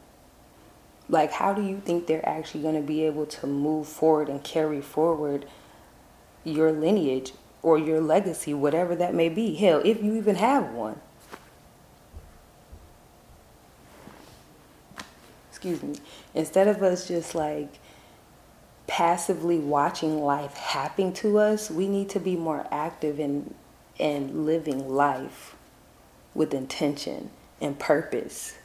[1.10, 4.44] Like how do you think they're actually going to be able to move forward and
[4.44, 5.46] carry forward
[6.44, 9.56] your lineage or your legacy, whatever that may be.
[9.56, 11.00] Hell, if you even have one.
[15.62, 15.94] Excuse me.
[16.34, 17.78] Instead of us just like
[18.88, 23.54] passively watching life happen to us, we need to be more active in
[24.00, 25.56] and living life
[26.34, 27.30] with intention
[27.62, 28.58] and purpose.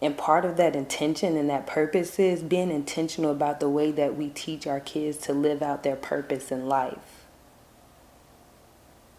[0.00, 4.16] And part of that intention and that purpose is being intentional about the way that
[4.16, 7.26] we teach our kids to live out their purpose in life.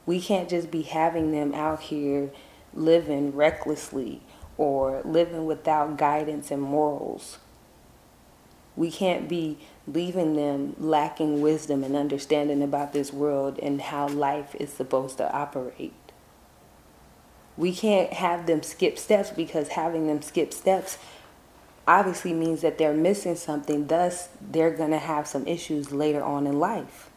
[0.07, 2.31] We can't just be having them out here
[2.73, 4.23] living recklessly
[4.57, 7.37] or living without guidance and morals.
[8.75, 14.55] We can't be leaving them lacking wisdom and understanding about this world and how life
[14.55, 15.93] is supposed to operate
[17.57, 20.97] we can't have them skip steps because having them skip steps
[21.87, 23.87] obviously means that they're missing something.
[23.87, 27.09] Thus, they're going to have some issues later on in life.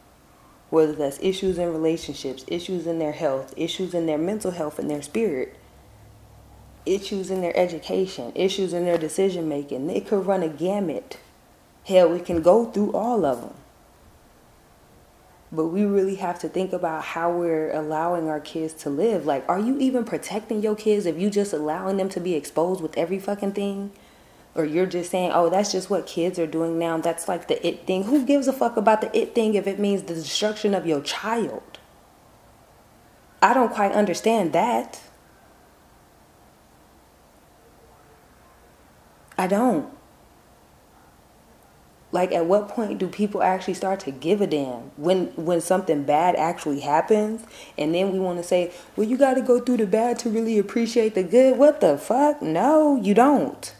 [0.69, 4.89] Whether that's issues in relationships, issues in their health, issues in their mental health and
[4.89, 5.57] their spirit,
[6.85, 9.89] issues in their education, issues in their decision making.
[9.89, 11.17] It could run a gamut.
[11.85, 13.53] Hell, we can go through all of them.
[15.51, 19.25] But we really have to think about how we're allowing our kids to live.
[19.25, 22.81] Like, are you even protecting your kids if you just allowing them to be exposed
[22.81, 23.91] with every fucking thing?
[24.55, 26.97] Or you're just saying, oh, that's just what kids are doing now.
[26.97, 28.03] That's like the it thing.
[28.03, 31.01] Who gives a fuck about the it thing if it means the destruction of your
[31.01, 31.79] child?
[33.41, 35.01] I don't quite understand that.
[39.37, 39.89] I don't.
[42.11, 46.03] Like at what point do people actually start to give a damn when when something
[46.03, 47.45] bad actually happens
[47.77, 50.29] and then we want to say, "Well, you got to go through the bad to
[50.29, 52.41] really appreciate the good." What the fuck?
[52.41, 53.73] No, you don't.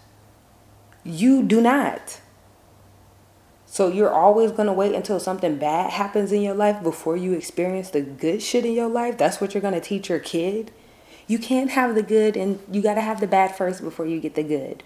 [1.03, 2.21] You do not.
[3.71, 7.31] So you're always going to wait until something bad happens in your life before you
[7.31, 9.17] experience the good shit in your life?
[9.17, 10.71] That's what you're going to teach your kid?
[11.25, 14.19] You can't have the good and you got to have the bad first before you
[14.19, 14.83] get the good.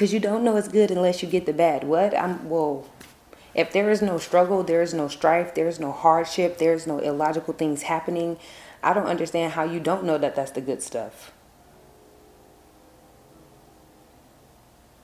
[0.00, 1.84] Because you don't know it's good unless you get the bad.
[1.84, 2.16] What?
[2.16, 2.88] I'm, well,
[3.54, 6.86] if there is no struggle, there is no strife, there is no hardship, there is
[6.86, 8.38] no illogical things happening,
[8.82, 11.32] I don't understand how you don't know that that's the good stuff.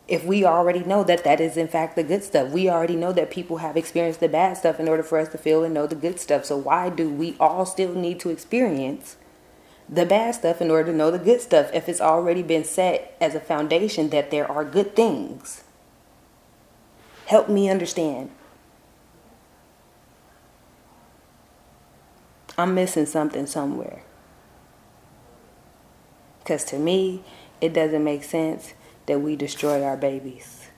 [0.09, 3.13] If we already know that that is in fact the good stuff, we already know
[3.13, 5.87] that people have experienced the bad stuff in order for us to feel and know
[5.87, 6.47] the good stuff.
[6.47, 9.19] So why do we all still need to experience
[9.89, 13.17] the bad stuff in order to know the good stuff if it's already been set
[13.21, 15.63] as a foundation that there are good things.
[17.27, 18.31] Help me understand.
[22.59, 24.03] I'm missing something somewhere.
[26.39, 27.23] Because to me,
[27.61, 28.73] it doesn't make sense
[29.07, 30.69] that we destroy our babies.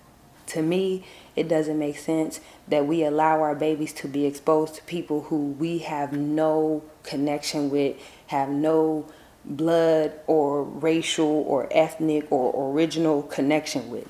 [0.49, 1.05] To me,
[1.37, 5.53] it doesn't make sense that we allow our babies to be exposed to people who
[5.59, 7.97] we have no connection with,
[8.29, 9.07] have no
[9.45, 14.09] blood or racial or ethnic or original connection with.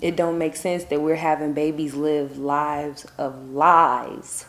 [0.00, 4.46] It don't make sense that we're having babies live lives of lies.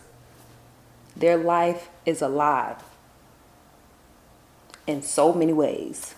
[1.15, 2.75] Their life is a lie
[4.85, 6.15] in so many ways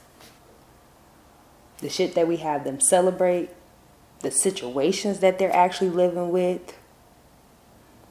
[1.81, 3.49] the shit that we have them celebrate,
[4.21, 6.77] the situations that they're actually living with,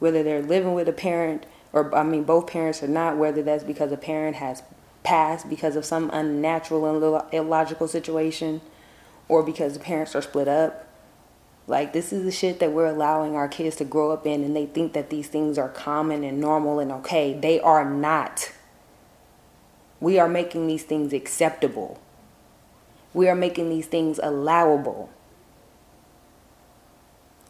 [0.01, 3.63] whether they're living with a parent or I mean both parents or not, whether that's
[3.63, 4.63] because a parent has
[5.03, 8.61] passed because of some unnatural and illogical situation
[9.29, 10.87] or because the parents are split up.
[11.67, 14.55] Like this is the shit that we're allowing our kids to grow up in and
[14.55, 17.37] they think that these things are common and normal and okay.
[17.39, 18.51] They are not.
[19.99, 22.01] We are making these things acceptable.
[23.13, 25.11] We are making these things allowable.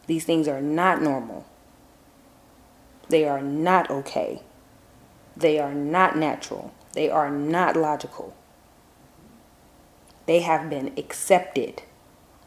[0.06, 1.46] These things are not normal.
[3.12, 4.40] They are not okay.
[5.36, 6.72] They are not natural.
[6.94, 8.34] They are not logical.
[10.24, 11.82] They have been accepted.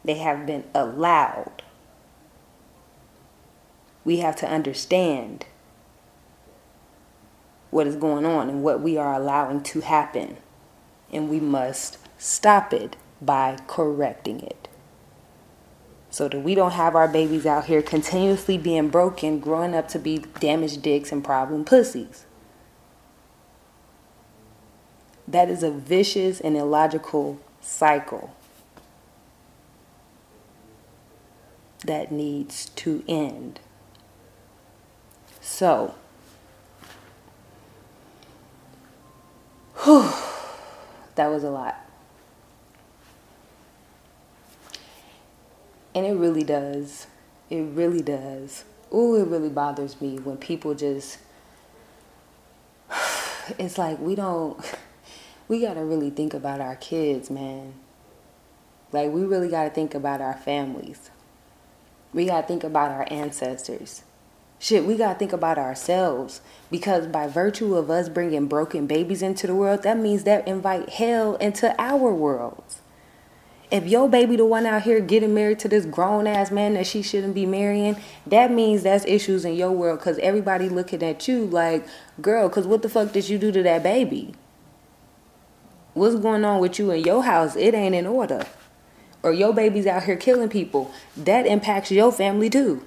[0.03, 1.61] They have been allowed.
[4.03, 5.45] We have to understand
[7.69, 10.37] what is going on and what we are allowing to happen.
[11.13, 14.67] And we must stop it by correcting it.
[16.15, 19.99] So that we don't have our babies out here continuously being broken, growing up to
[19.99, 22.25] be damaged dicks and problem pussies.
[25.27, 28.33] That is a vicious and illogical cycle
[31.83, 33.59] that needs to end.
[35.41, 35.95] So,
[39.83, 40.13] whew,
[41.15, 41.84] that was a lot.
[45.95, 47.07] And it really does.
[47.49, 48.65] It really does.
[48.93, 51.17] Ooh, it really bothers me when people just.
[53.59, 54.59] It's like we don't.
[55.47, 57.75] We got to really think about our kids, man.
[58.91, 61.11] Like, we really got to think about our families.
[62.13, 64.01] We got to think about our ancestors.
[64.57, 66.41] Shit, we got to think about ourselves.
[66.71, 70.89] Because by virtue of us bringing broken babies into the world, that means that invite
[70.89, 72.81] hell into our worlds.
[73.71, 76.85] If your baby the one out here getting married to this grown ass man that
[76.85, 77.97] she shouldn't be marrying,
[78.27, 81.85] that means that's issues in your world because everybody looking at you like,
[82.21, 84.35] girl, because what the fuck did you do to that baby?
[85.93, 87.55] What's going on with you in your house?
[87.55, 88.45] It ain't in order.
[89.23, 90.91] Or your baby's out here killing people.
[91.17, 92.85] That impacts your family too.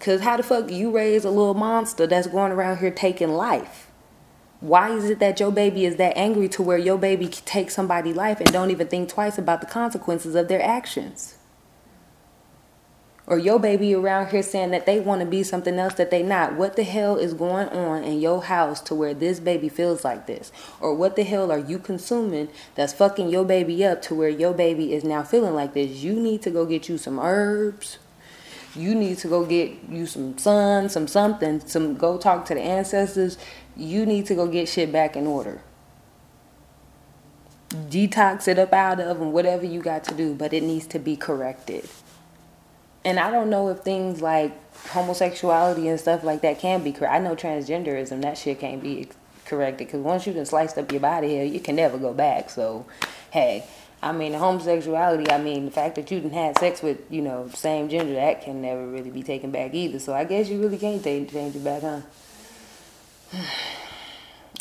[0.00, 3.85] Cause how the fuck you raise a little monster that's going around here taking life?
[4.60, 8.16] Why is it that your baby is that angry to where your baby takes somebody's
[8.16, 11.36] life and don't even think twice about the consequences of their actions?
[13.26, 16.22] Or your baby around here saying that they want to be something else that they
[16.22, 16.54] not.
[16.54, 20.26] What the hell is going on in your house to where this baby feels like
[20.26, 20.52] this?
[20.80, 24.54] Or what the hell are you consuming that's fucking your baby up to where your
[24.54, 26.04] baby is now feeling like this?
[26.04, 27.98] You need to go get you some herbs.
[28.76, 32.60] You need to go get you some sun, some something, some go talk to the
[32.60, 33.38] ancestors
[33.76, 35.60] you need to go get shit back in order.
[37.70, 40.98] Detox it up out of and whatever you got to do, but it needs to
[40.98, 41.88] be corrected.
[43.04, 44.52] And I don't know if things like
[44.88, 47.14] homosexuality and stuff like that can be correct.
[47.14, 49.08] I know transgenderism, that shit can't be
[49.44, 52.50] corrected because once you done sliced up your body here, you can never go back.
[52.50, 52.86] So,
[53.30, 53.64] hey,
[54.02, 57.48] I mean, homosexuality, I mean, the fact that you didn't had sex with, you know,
[57.54, 59.98] same gender, that can never really be taken back either.
[59.98, 62.00] So I guess you really can't change it back, huh?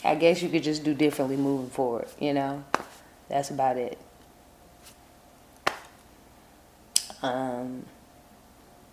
[0.04, 2.64] I guess you could just do differently moving forward, you know?
[3.30, 3.98] That's about it.
[7.22, 7.86] Um,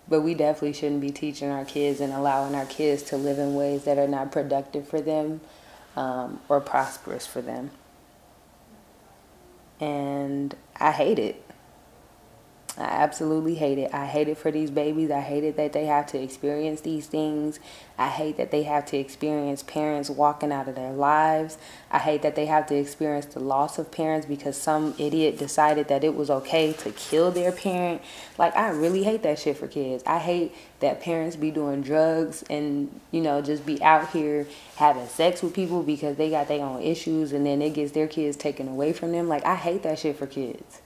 [0.07, 3.53] but we definitely shouldn't be teaching our kids and allowing our kids to live in
[3.53, 5.41] ways that are not productive for them
[5.95, 7.71] um, or prosperous for them.
[9.79, 11.43] And I hate it.
[12.75, 13.93] I absolutely hate it.
[13.93, 15.11] I hate it for these babies.
[15.11, 17.59] I hate it that they have to experience these things.
[17.99, 21.59] I hate that they have to experience parents walking out of their lives.
[21.91, 25.87] I hate that they have to experience the loss of parents because some idiot decided
[25.89, 28.01] that it was okay to kill their parent.
[28.39, 30.03] Like, I really hate that shit for kids.
[30.07, 34.47] I hate that parents be doing drugs and, you know, just be out here
[34.77, 38.07] having sex with people because they got their own issues and then it gets their
[38.07, 39.27] kids taken away from them.
[39.29, 40.82] Like, I hate that shit for kids.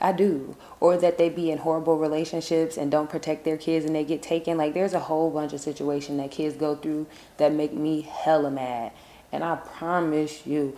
[0.00, 0.56] I do.
[0.80, 4.22] Or that they be in horrible relationships and don't protect their kids and they get
[4.22, 4.56] taken.
[4.56, 8.50] Like there's a whole bunch of situations that kids go through that make me hella
[8.50, 8.92] mad.
[9.32, 10.76] And I promise you,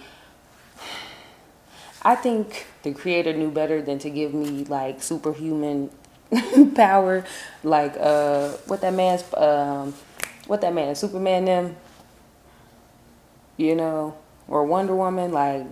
[2.03, 5.91] I think the creator knew better than to give me like superhuman
[6.75, 7.25] power,
[7.63, 9.95] like uh, what that man's, um,
[10.49, 11.77] what that man, Superman them,
[13.57, 14.17] you know,
[14.49, 15.65] or Wonder Woman, like,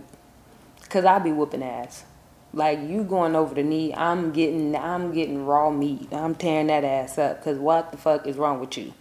[0.89, 2.05] cause I be whooping ass.
[2.53, 6.13] Like you going over the knee, I'm getting I'm getting raw meat.
[6.13, 8.93] I'm tearing that ass up cuz what the fuck is wrong with you?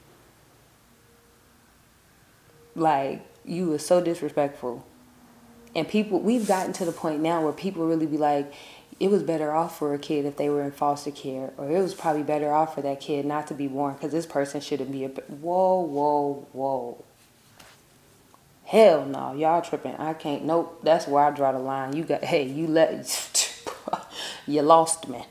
[2.75, 4.85] Like you are so disrespectful.
[5.75, 8.53] And people we've gotten to the point now where people really be like
[8.99, 11.79] it was better off for a kid if they were in foster care or it
[11.79, 14.91] was probably better off for that kid not to be born cuz this person shouldn't
[14.91, 17.03] be a whoa whoa whoa.
[18.69, 19.95] Hell no, y'all tripping.
[19.95, 20.45] I can't.
[20.45, 20.81] Nope.
[20.83, 21.95] That's where I draw the line.
[21.95, 22.23] You got.
[22.23, 23.28] Hey, you let.
[24.47, 25.25] you lost me.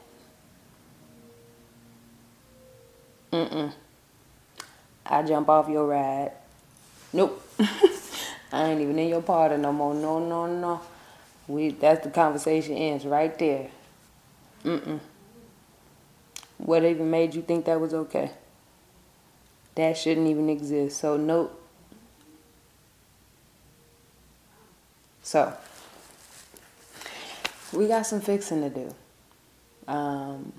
[3.32, 3.72] Mm-mm.
[5.06, 6.32] I jump off your ride.
[7.12, 7.42] Nope.
[8.52, 9.94] I ain't even in your party no more.
[9.94, 10.80] No, no, no.
[11.46, 13.68] We that's the conversation ends right there.
[14.64, 15.00] Mm-mm.
[16.59, 18.30] What even made you think that was okay?
[19.78, 20.98] that shouldn't even exist.
[20.98, 21.54] So nope.
[25.22, 25.54] So
[27.72, 28.94] we got some fixing to do.
[29.86, 30.52] Um,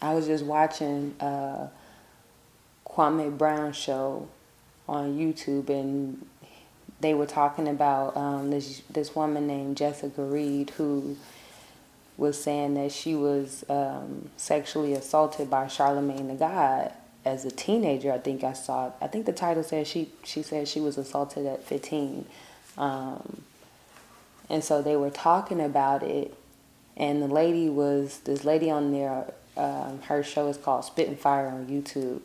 [0.00, 1.68] I was just watching uh,
[2.86, 4.28] Kwame Brown show
[4.88, 6.26] on YouTube, and
[7.00, 11.16] they were talking about um, this this woman named Jessica Reid who
[12.16, 16.92] was saying that she was um, sexually assaulted by Charlamagne the God
[17.24, 18.12] as a teenager.
[18.12, 18.92] I think I saw.
[19.00, 22.26] I think the title said she she said she was assaulted at fifteen,
[22.78, 23.42] um,
[24.48, 26.34] and so they were talking about it,
[26.96, 29.32] and the lady was this lady on there.
[29.56, 32.20] Um, her show is called Spitting Fire on YouTube,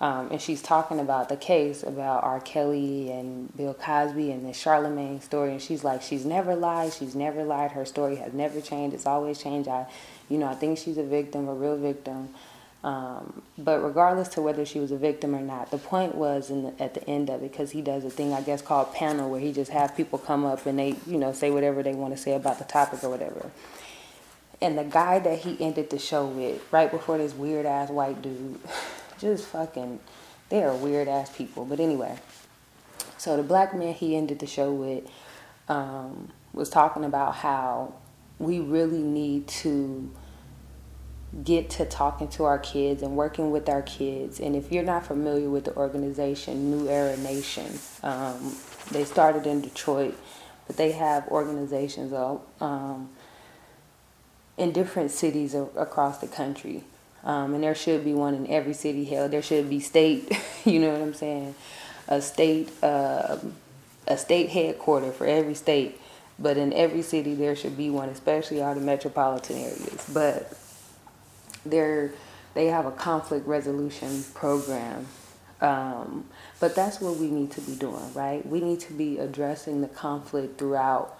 [0.00, 2.40] um, and she's talking about the case about R.
[2.40, 5.52] Kelly and Bill Cosby and the Charlamagne story.
[5.52, 6.92] And she's like, she's never lied.
[6.92, 7.72] She's never lied.
[7.72, 8.94] Her story has never changed.
[8.94, 9.68] It's always changed.
[9.68, 9.86] I,
[10.28, 12.30] you know, I think she's a victim, a real victim.
[12.84, 16.64] Um, but regardless to whether she was a victim or not, the point was in
[16.64, 19.30] the, at the end of it because he does a thing I guess called panel
[19.30, 22.14] where he just have people come up and they you know say whatever they want
[22.14, 23.50] to say about the topic or whatever.
[24.60, 28.20] And the guy that he ended the show with right before this weird ass white
[28.20, 28.60] dude
[29.18, 29.98] just fucking,
[30.50, 31.64] they are weird ass people.
[31.64, 32.18] But anyway,
[33.16, 35.04] so the black man he ended the show with
[35.70, 37.94] um, was talking about how
[38.38, 40.10] we really need to
[41.42, 44.38] get to talking to our kids and working with our kids.
[44.38, 48.54] And if you're not familiar with the organization New Era Nation, um,
[48.92, 50.16] they started in Detroit,
[50.66, 52.12] but they have organizations
[52.60, 53.10] um,
[54.56, 56.84] in different cities across the country.
[57.24, 59.04] Um, and there should be one in every city.
[59.04, 60.30] Hell, there should be state.
[60.64, 61.54] you know what I'm saying?
[62.06, 63.38] A state, uh,
[64.06, 66.00] a state headquarter for every state.
[66.38, 70.10] But in every city, there should be one, especially all the metropolitan areas.
[70.12, 70.52] But
[71.64, 72.12] they're
[72.54, 75.06] they have a conflict resolution program.
[75.60, 76.26] Um,
[76.60, 78.46] but that's what we need to be doing, right?
[78.46, 81.18] We need to be addressing the conflict throughout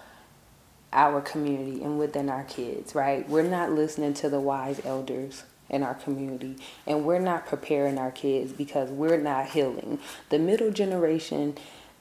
[0.93, 3.27] our community and within our kids, right?
[3.27, 8.11] We're not listening to the wise elders in our community and we're not preparing our
[8.11, 9.99] kids because we're not healing.
[10.29, 11.57] The middle generation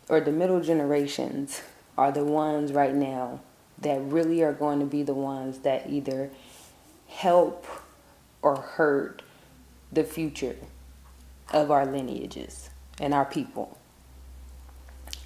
[0.09, 1.63] or the middle generations
[1.97, 3.41] are the ones right now
[3.79, 6.31] that really are going to be the ones that either
[7.09, 7.67] help
[8.45, 9.23] or hurt
[9.91, 10.57] the future
[11.53, 12.69] of our lineages
[13.01, 13.79] and our people.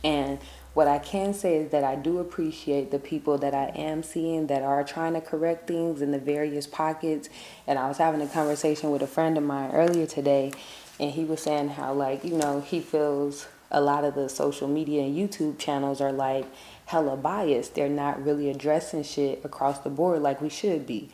[0.04, 0.38] And
[0.72, 4.46] what I can say is that I do appreciate the people that I am seeing
[4.46, 7.28] that are trying to correct things in the various pockets.
[7.66, 10.52] And I was having a conversation with a friend of mine earlier today,
[11.00, 14.68] and he was saying how, like, you know, he feels a lot of the social
[14.68, 16.46] media and YouTube channels are like
[16.86, 17.74] hella biased.
[17.74, 21.10] They're not really addressing shit across the board like we should be.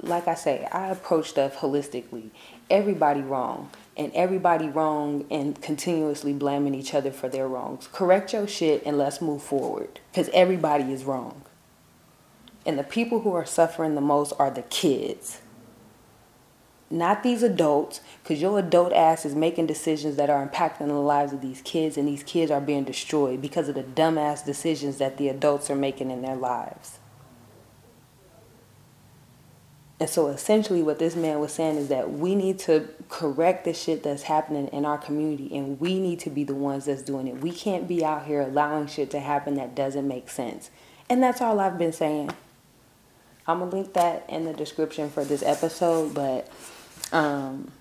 [0.00, 2.30] Like I say, I approach stuff holistically.
[2.70, 7.88] Everybody wrong and everybody wrong and continuously blaming each other for their wrongs.
[7.92, 11.42] Correct your shit and let's move forward because everybody is wrong.
[12.64, 15.40] And the people who are suffering the most are the kids.
[16.90, 21.34] Not these adults, because your adult ass is making decisions that are impacting the lives
[21.34, 25.18] of these kids, and these kids are being destroyed because of the dumbass decisions that
[25.18, 26.97] the adults are making in their lives.
[30.00, 33.74] And so essentially what this man was saying is that we need to correct the
[33.74, 37.26] shit that's happening in our community and we need to be the ones that's doing
[37.26, 37.40] it.
[37.40, 40.70] We can't be out here allowing shit to happen that doesn't make sense.
[41.10, 42.30] And that's all I've been saying.
[43.46, 46.48] I'm to link that in the description for this episode, but
[47.12, 47.72] um,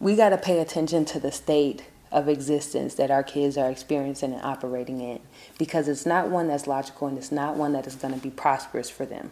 [0.00, 4.32] we got to pay attention to the state of existence that our kids are experiencing
[4.32, 5.20] and operating in
[5.58, 8.90] because it's not one that's logical and it's not one that is to be prosperous
[8.90, 9.30] for them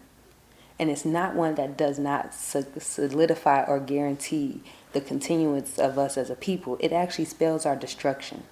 [0.79, 4.62] and it's not one that does not solidify or guarantee
[4.93, 6.76] the continuance of us as a people.
[6.81, 8.45] It actually spells our destruction.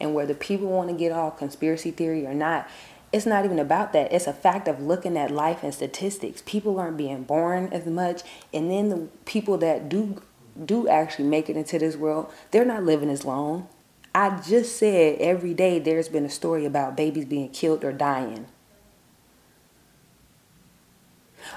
[0.00, 2.68] And whether people want to get all conspiracy theory or not,
[3.12, 4.12] it's not even about that.
[4.12, 6.42] It's a fact of looking at life and statistics.
[6.46, 8.22] People aren't being born as much,
[8.54, 10.22] and then the people that do
[10.64, 13.68] do actually make it into this world, they're not living as long.
[14.14, 18.46] I just said every day there's been a story about babies being killed or dying.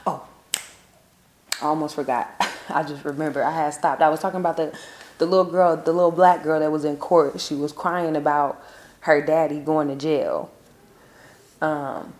[0.06, 0.26] Oh,
[1.62, 2.34] I almost forgot.
[2.70, 4.02] I just remember I had stopped.
[4.02, 4.78] I was talking about the
[5.18, 7.40] the little girl, the little black girl that was in court.
[7.40, 8.62] She was crying about
[9.02, 10.52] her daddy going to jail.
[11.62, 12.14] Um,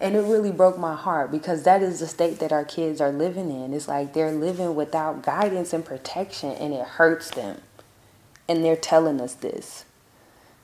[0.00, 3.12] and it really broke my heart because that is the state that our kids are
[3.12, 3.74] living in.
[3.74, 7.60] It's like they're living without guidance and protection, and it hurts them.
[8.48, 9.84] And they're telling us this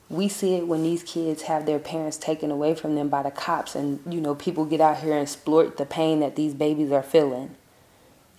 [0.09, 3.31] we see it when these kids have their parents taken away from them by the
[3.31, 6.91] cops and you know people get out here and exploit the pain that these babies
[6.91, 7.55] are feeling.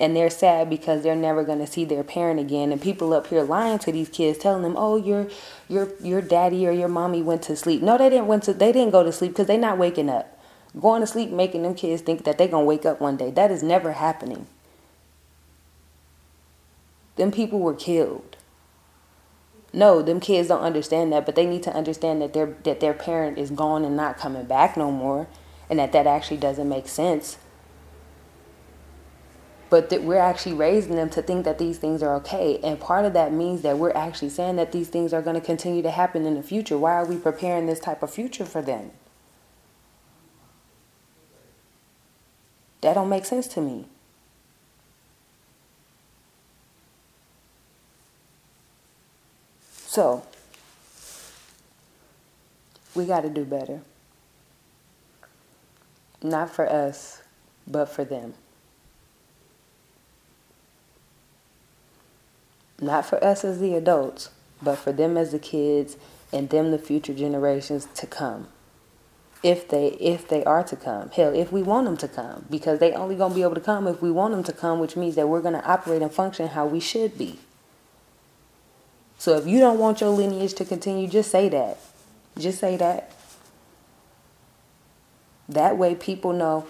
[0.01, 2.71] And they're sad because they're never going to see their parent again.
[2.71, 5.29] And people up here lying to these kids telling them oh your
[5.69, 7.83] your your daddy or your mommy went to sleep.
[7.83, 10.39] No they didn't went to they didn't go to sleep because they're not waking up.
[10.81, 13.31] Going to sleep making them kids think that they're going to wake up one day.
[13.31, 14.47] That is never happening.
[17.16, 18.38] Them people were killed
[19.73, 22.95] no them kids don't understand that but they need to understand that their that their
[22.95, 25.29] parent is gone and not coming back no more
[25.71, 27.39] and that that actually doesn't make sense.
[29.71, 33.05] But that we're actually raising them to think that these things are okay and part
[33.05, 35.91] of that means that we're actually saying that these things are going to continue to
[35.91, 36.79] happen in the future.
[36.79, 38.93] Why are we preparing this type of future for them?
[42.81, 43.87] That don't make sense to me
[49.89, 50.22] so
[52.95, 53.80] we got to do better
[56.22, 57.22] not for us
[57.66, 58.34] but for them
[62.80, 64.30] not for us as the adults,
[64.62, 65.97] but for them as the kids
[66.32, 68.49] and them the future generations to come.
[69.43, 71.11] If they if they are to come.
[71.11, 73.86] Hell, if we want them to come because they only to be able to come
[73.86, 76.66] if we want them to come, which means that we're to operate and function how
[76.66, 77.39] we should be.
[79.19, 81.79] So if you don't want your lineage to continue, just say that.
[82.39, 83.12] Just say that.
[85.49, 86.66] That way people know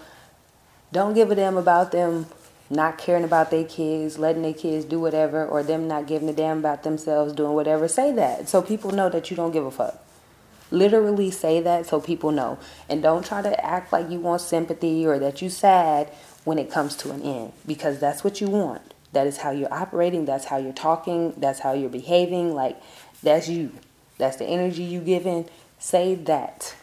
[0.91, 2.25] don't give a damn about them
[2.69, 6.33] not caring about their kids, letting their kids do whatever, or them not giving a
[6.33, 9.71] damn about themselves doing whatever, say that so people know that you don't give a
[9.71, 10.03] fuck.
[10.71, 12.59] Literally say that so people know.
[12.87, 16.09] And don't try to act like you want sympathy or that you sad
[16.43, 18.93] when it comes to an end because that's what you want.
[19.11, 22.53] That is how you're operating, that's how you're talking, that's how you're behaving.
[22.53, 22.79] Like,
[23.23, 23.71] that's you.
[24.17, 25.47] That's the energy you give in.
[25.79, 26.75] Say that.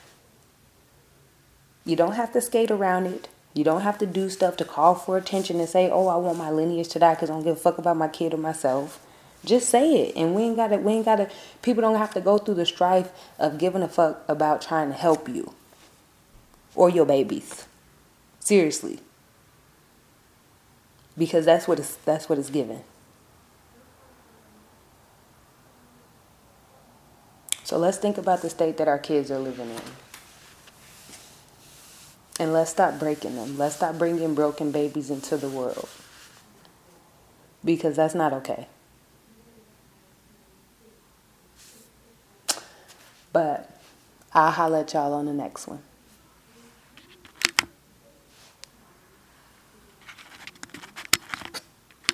[1.85, 3.29] You don't have to skate around it.
[3.55, 6.37] You don't have to do stuff to call for attention and say, "Oh, I want
[6.37, 9.01] my lineage to die because I don't give a fuck about my kid or myself."
[9.45, 10.77] Just say it, and we ain't gotta.
[10.79, 11.31] We ain't gotta.
[11.63, 14.95] People don't have to go through the strife of giving a fuck about trying to
[14.95, 15.55] help you
[16.75, 17.65] or your babies.
[18.41, 19.01] Seriously,
[21.17, 22.83] because that's what it's that's what it's given.
[27.65, 29.81] So let's think about the state that our kids are living in.
[32.39, 33.59] And let's stop breaking them.
[33.59, 35.89] Let's stop bringing broken babies into the world.
[37.65, 38.69] Because that's not okay.
[43.33, 43.69] But
[44.33, 45.83] I'll holler at y'all on the next one.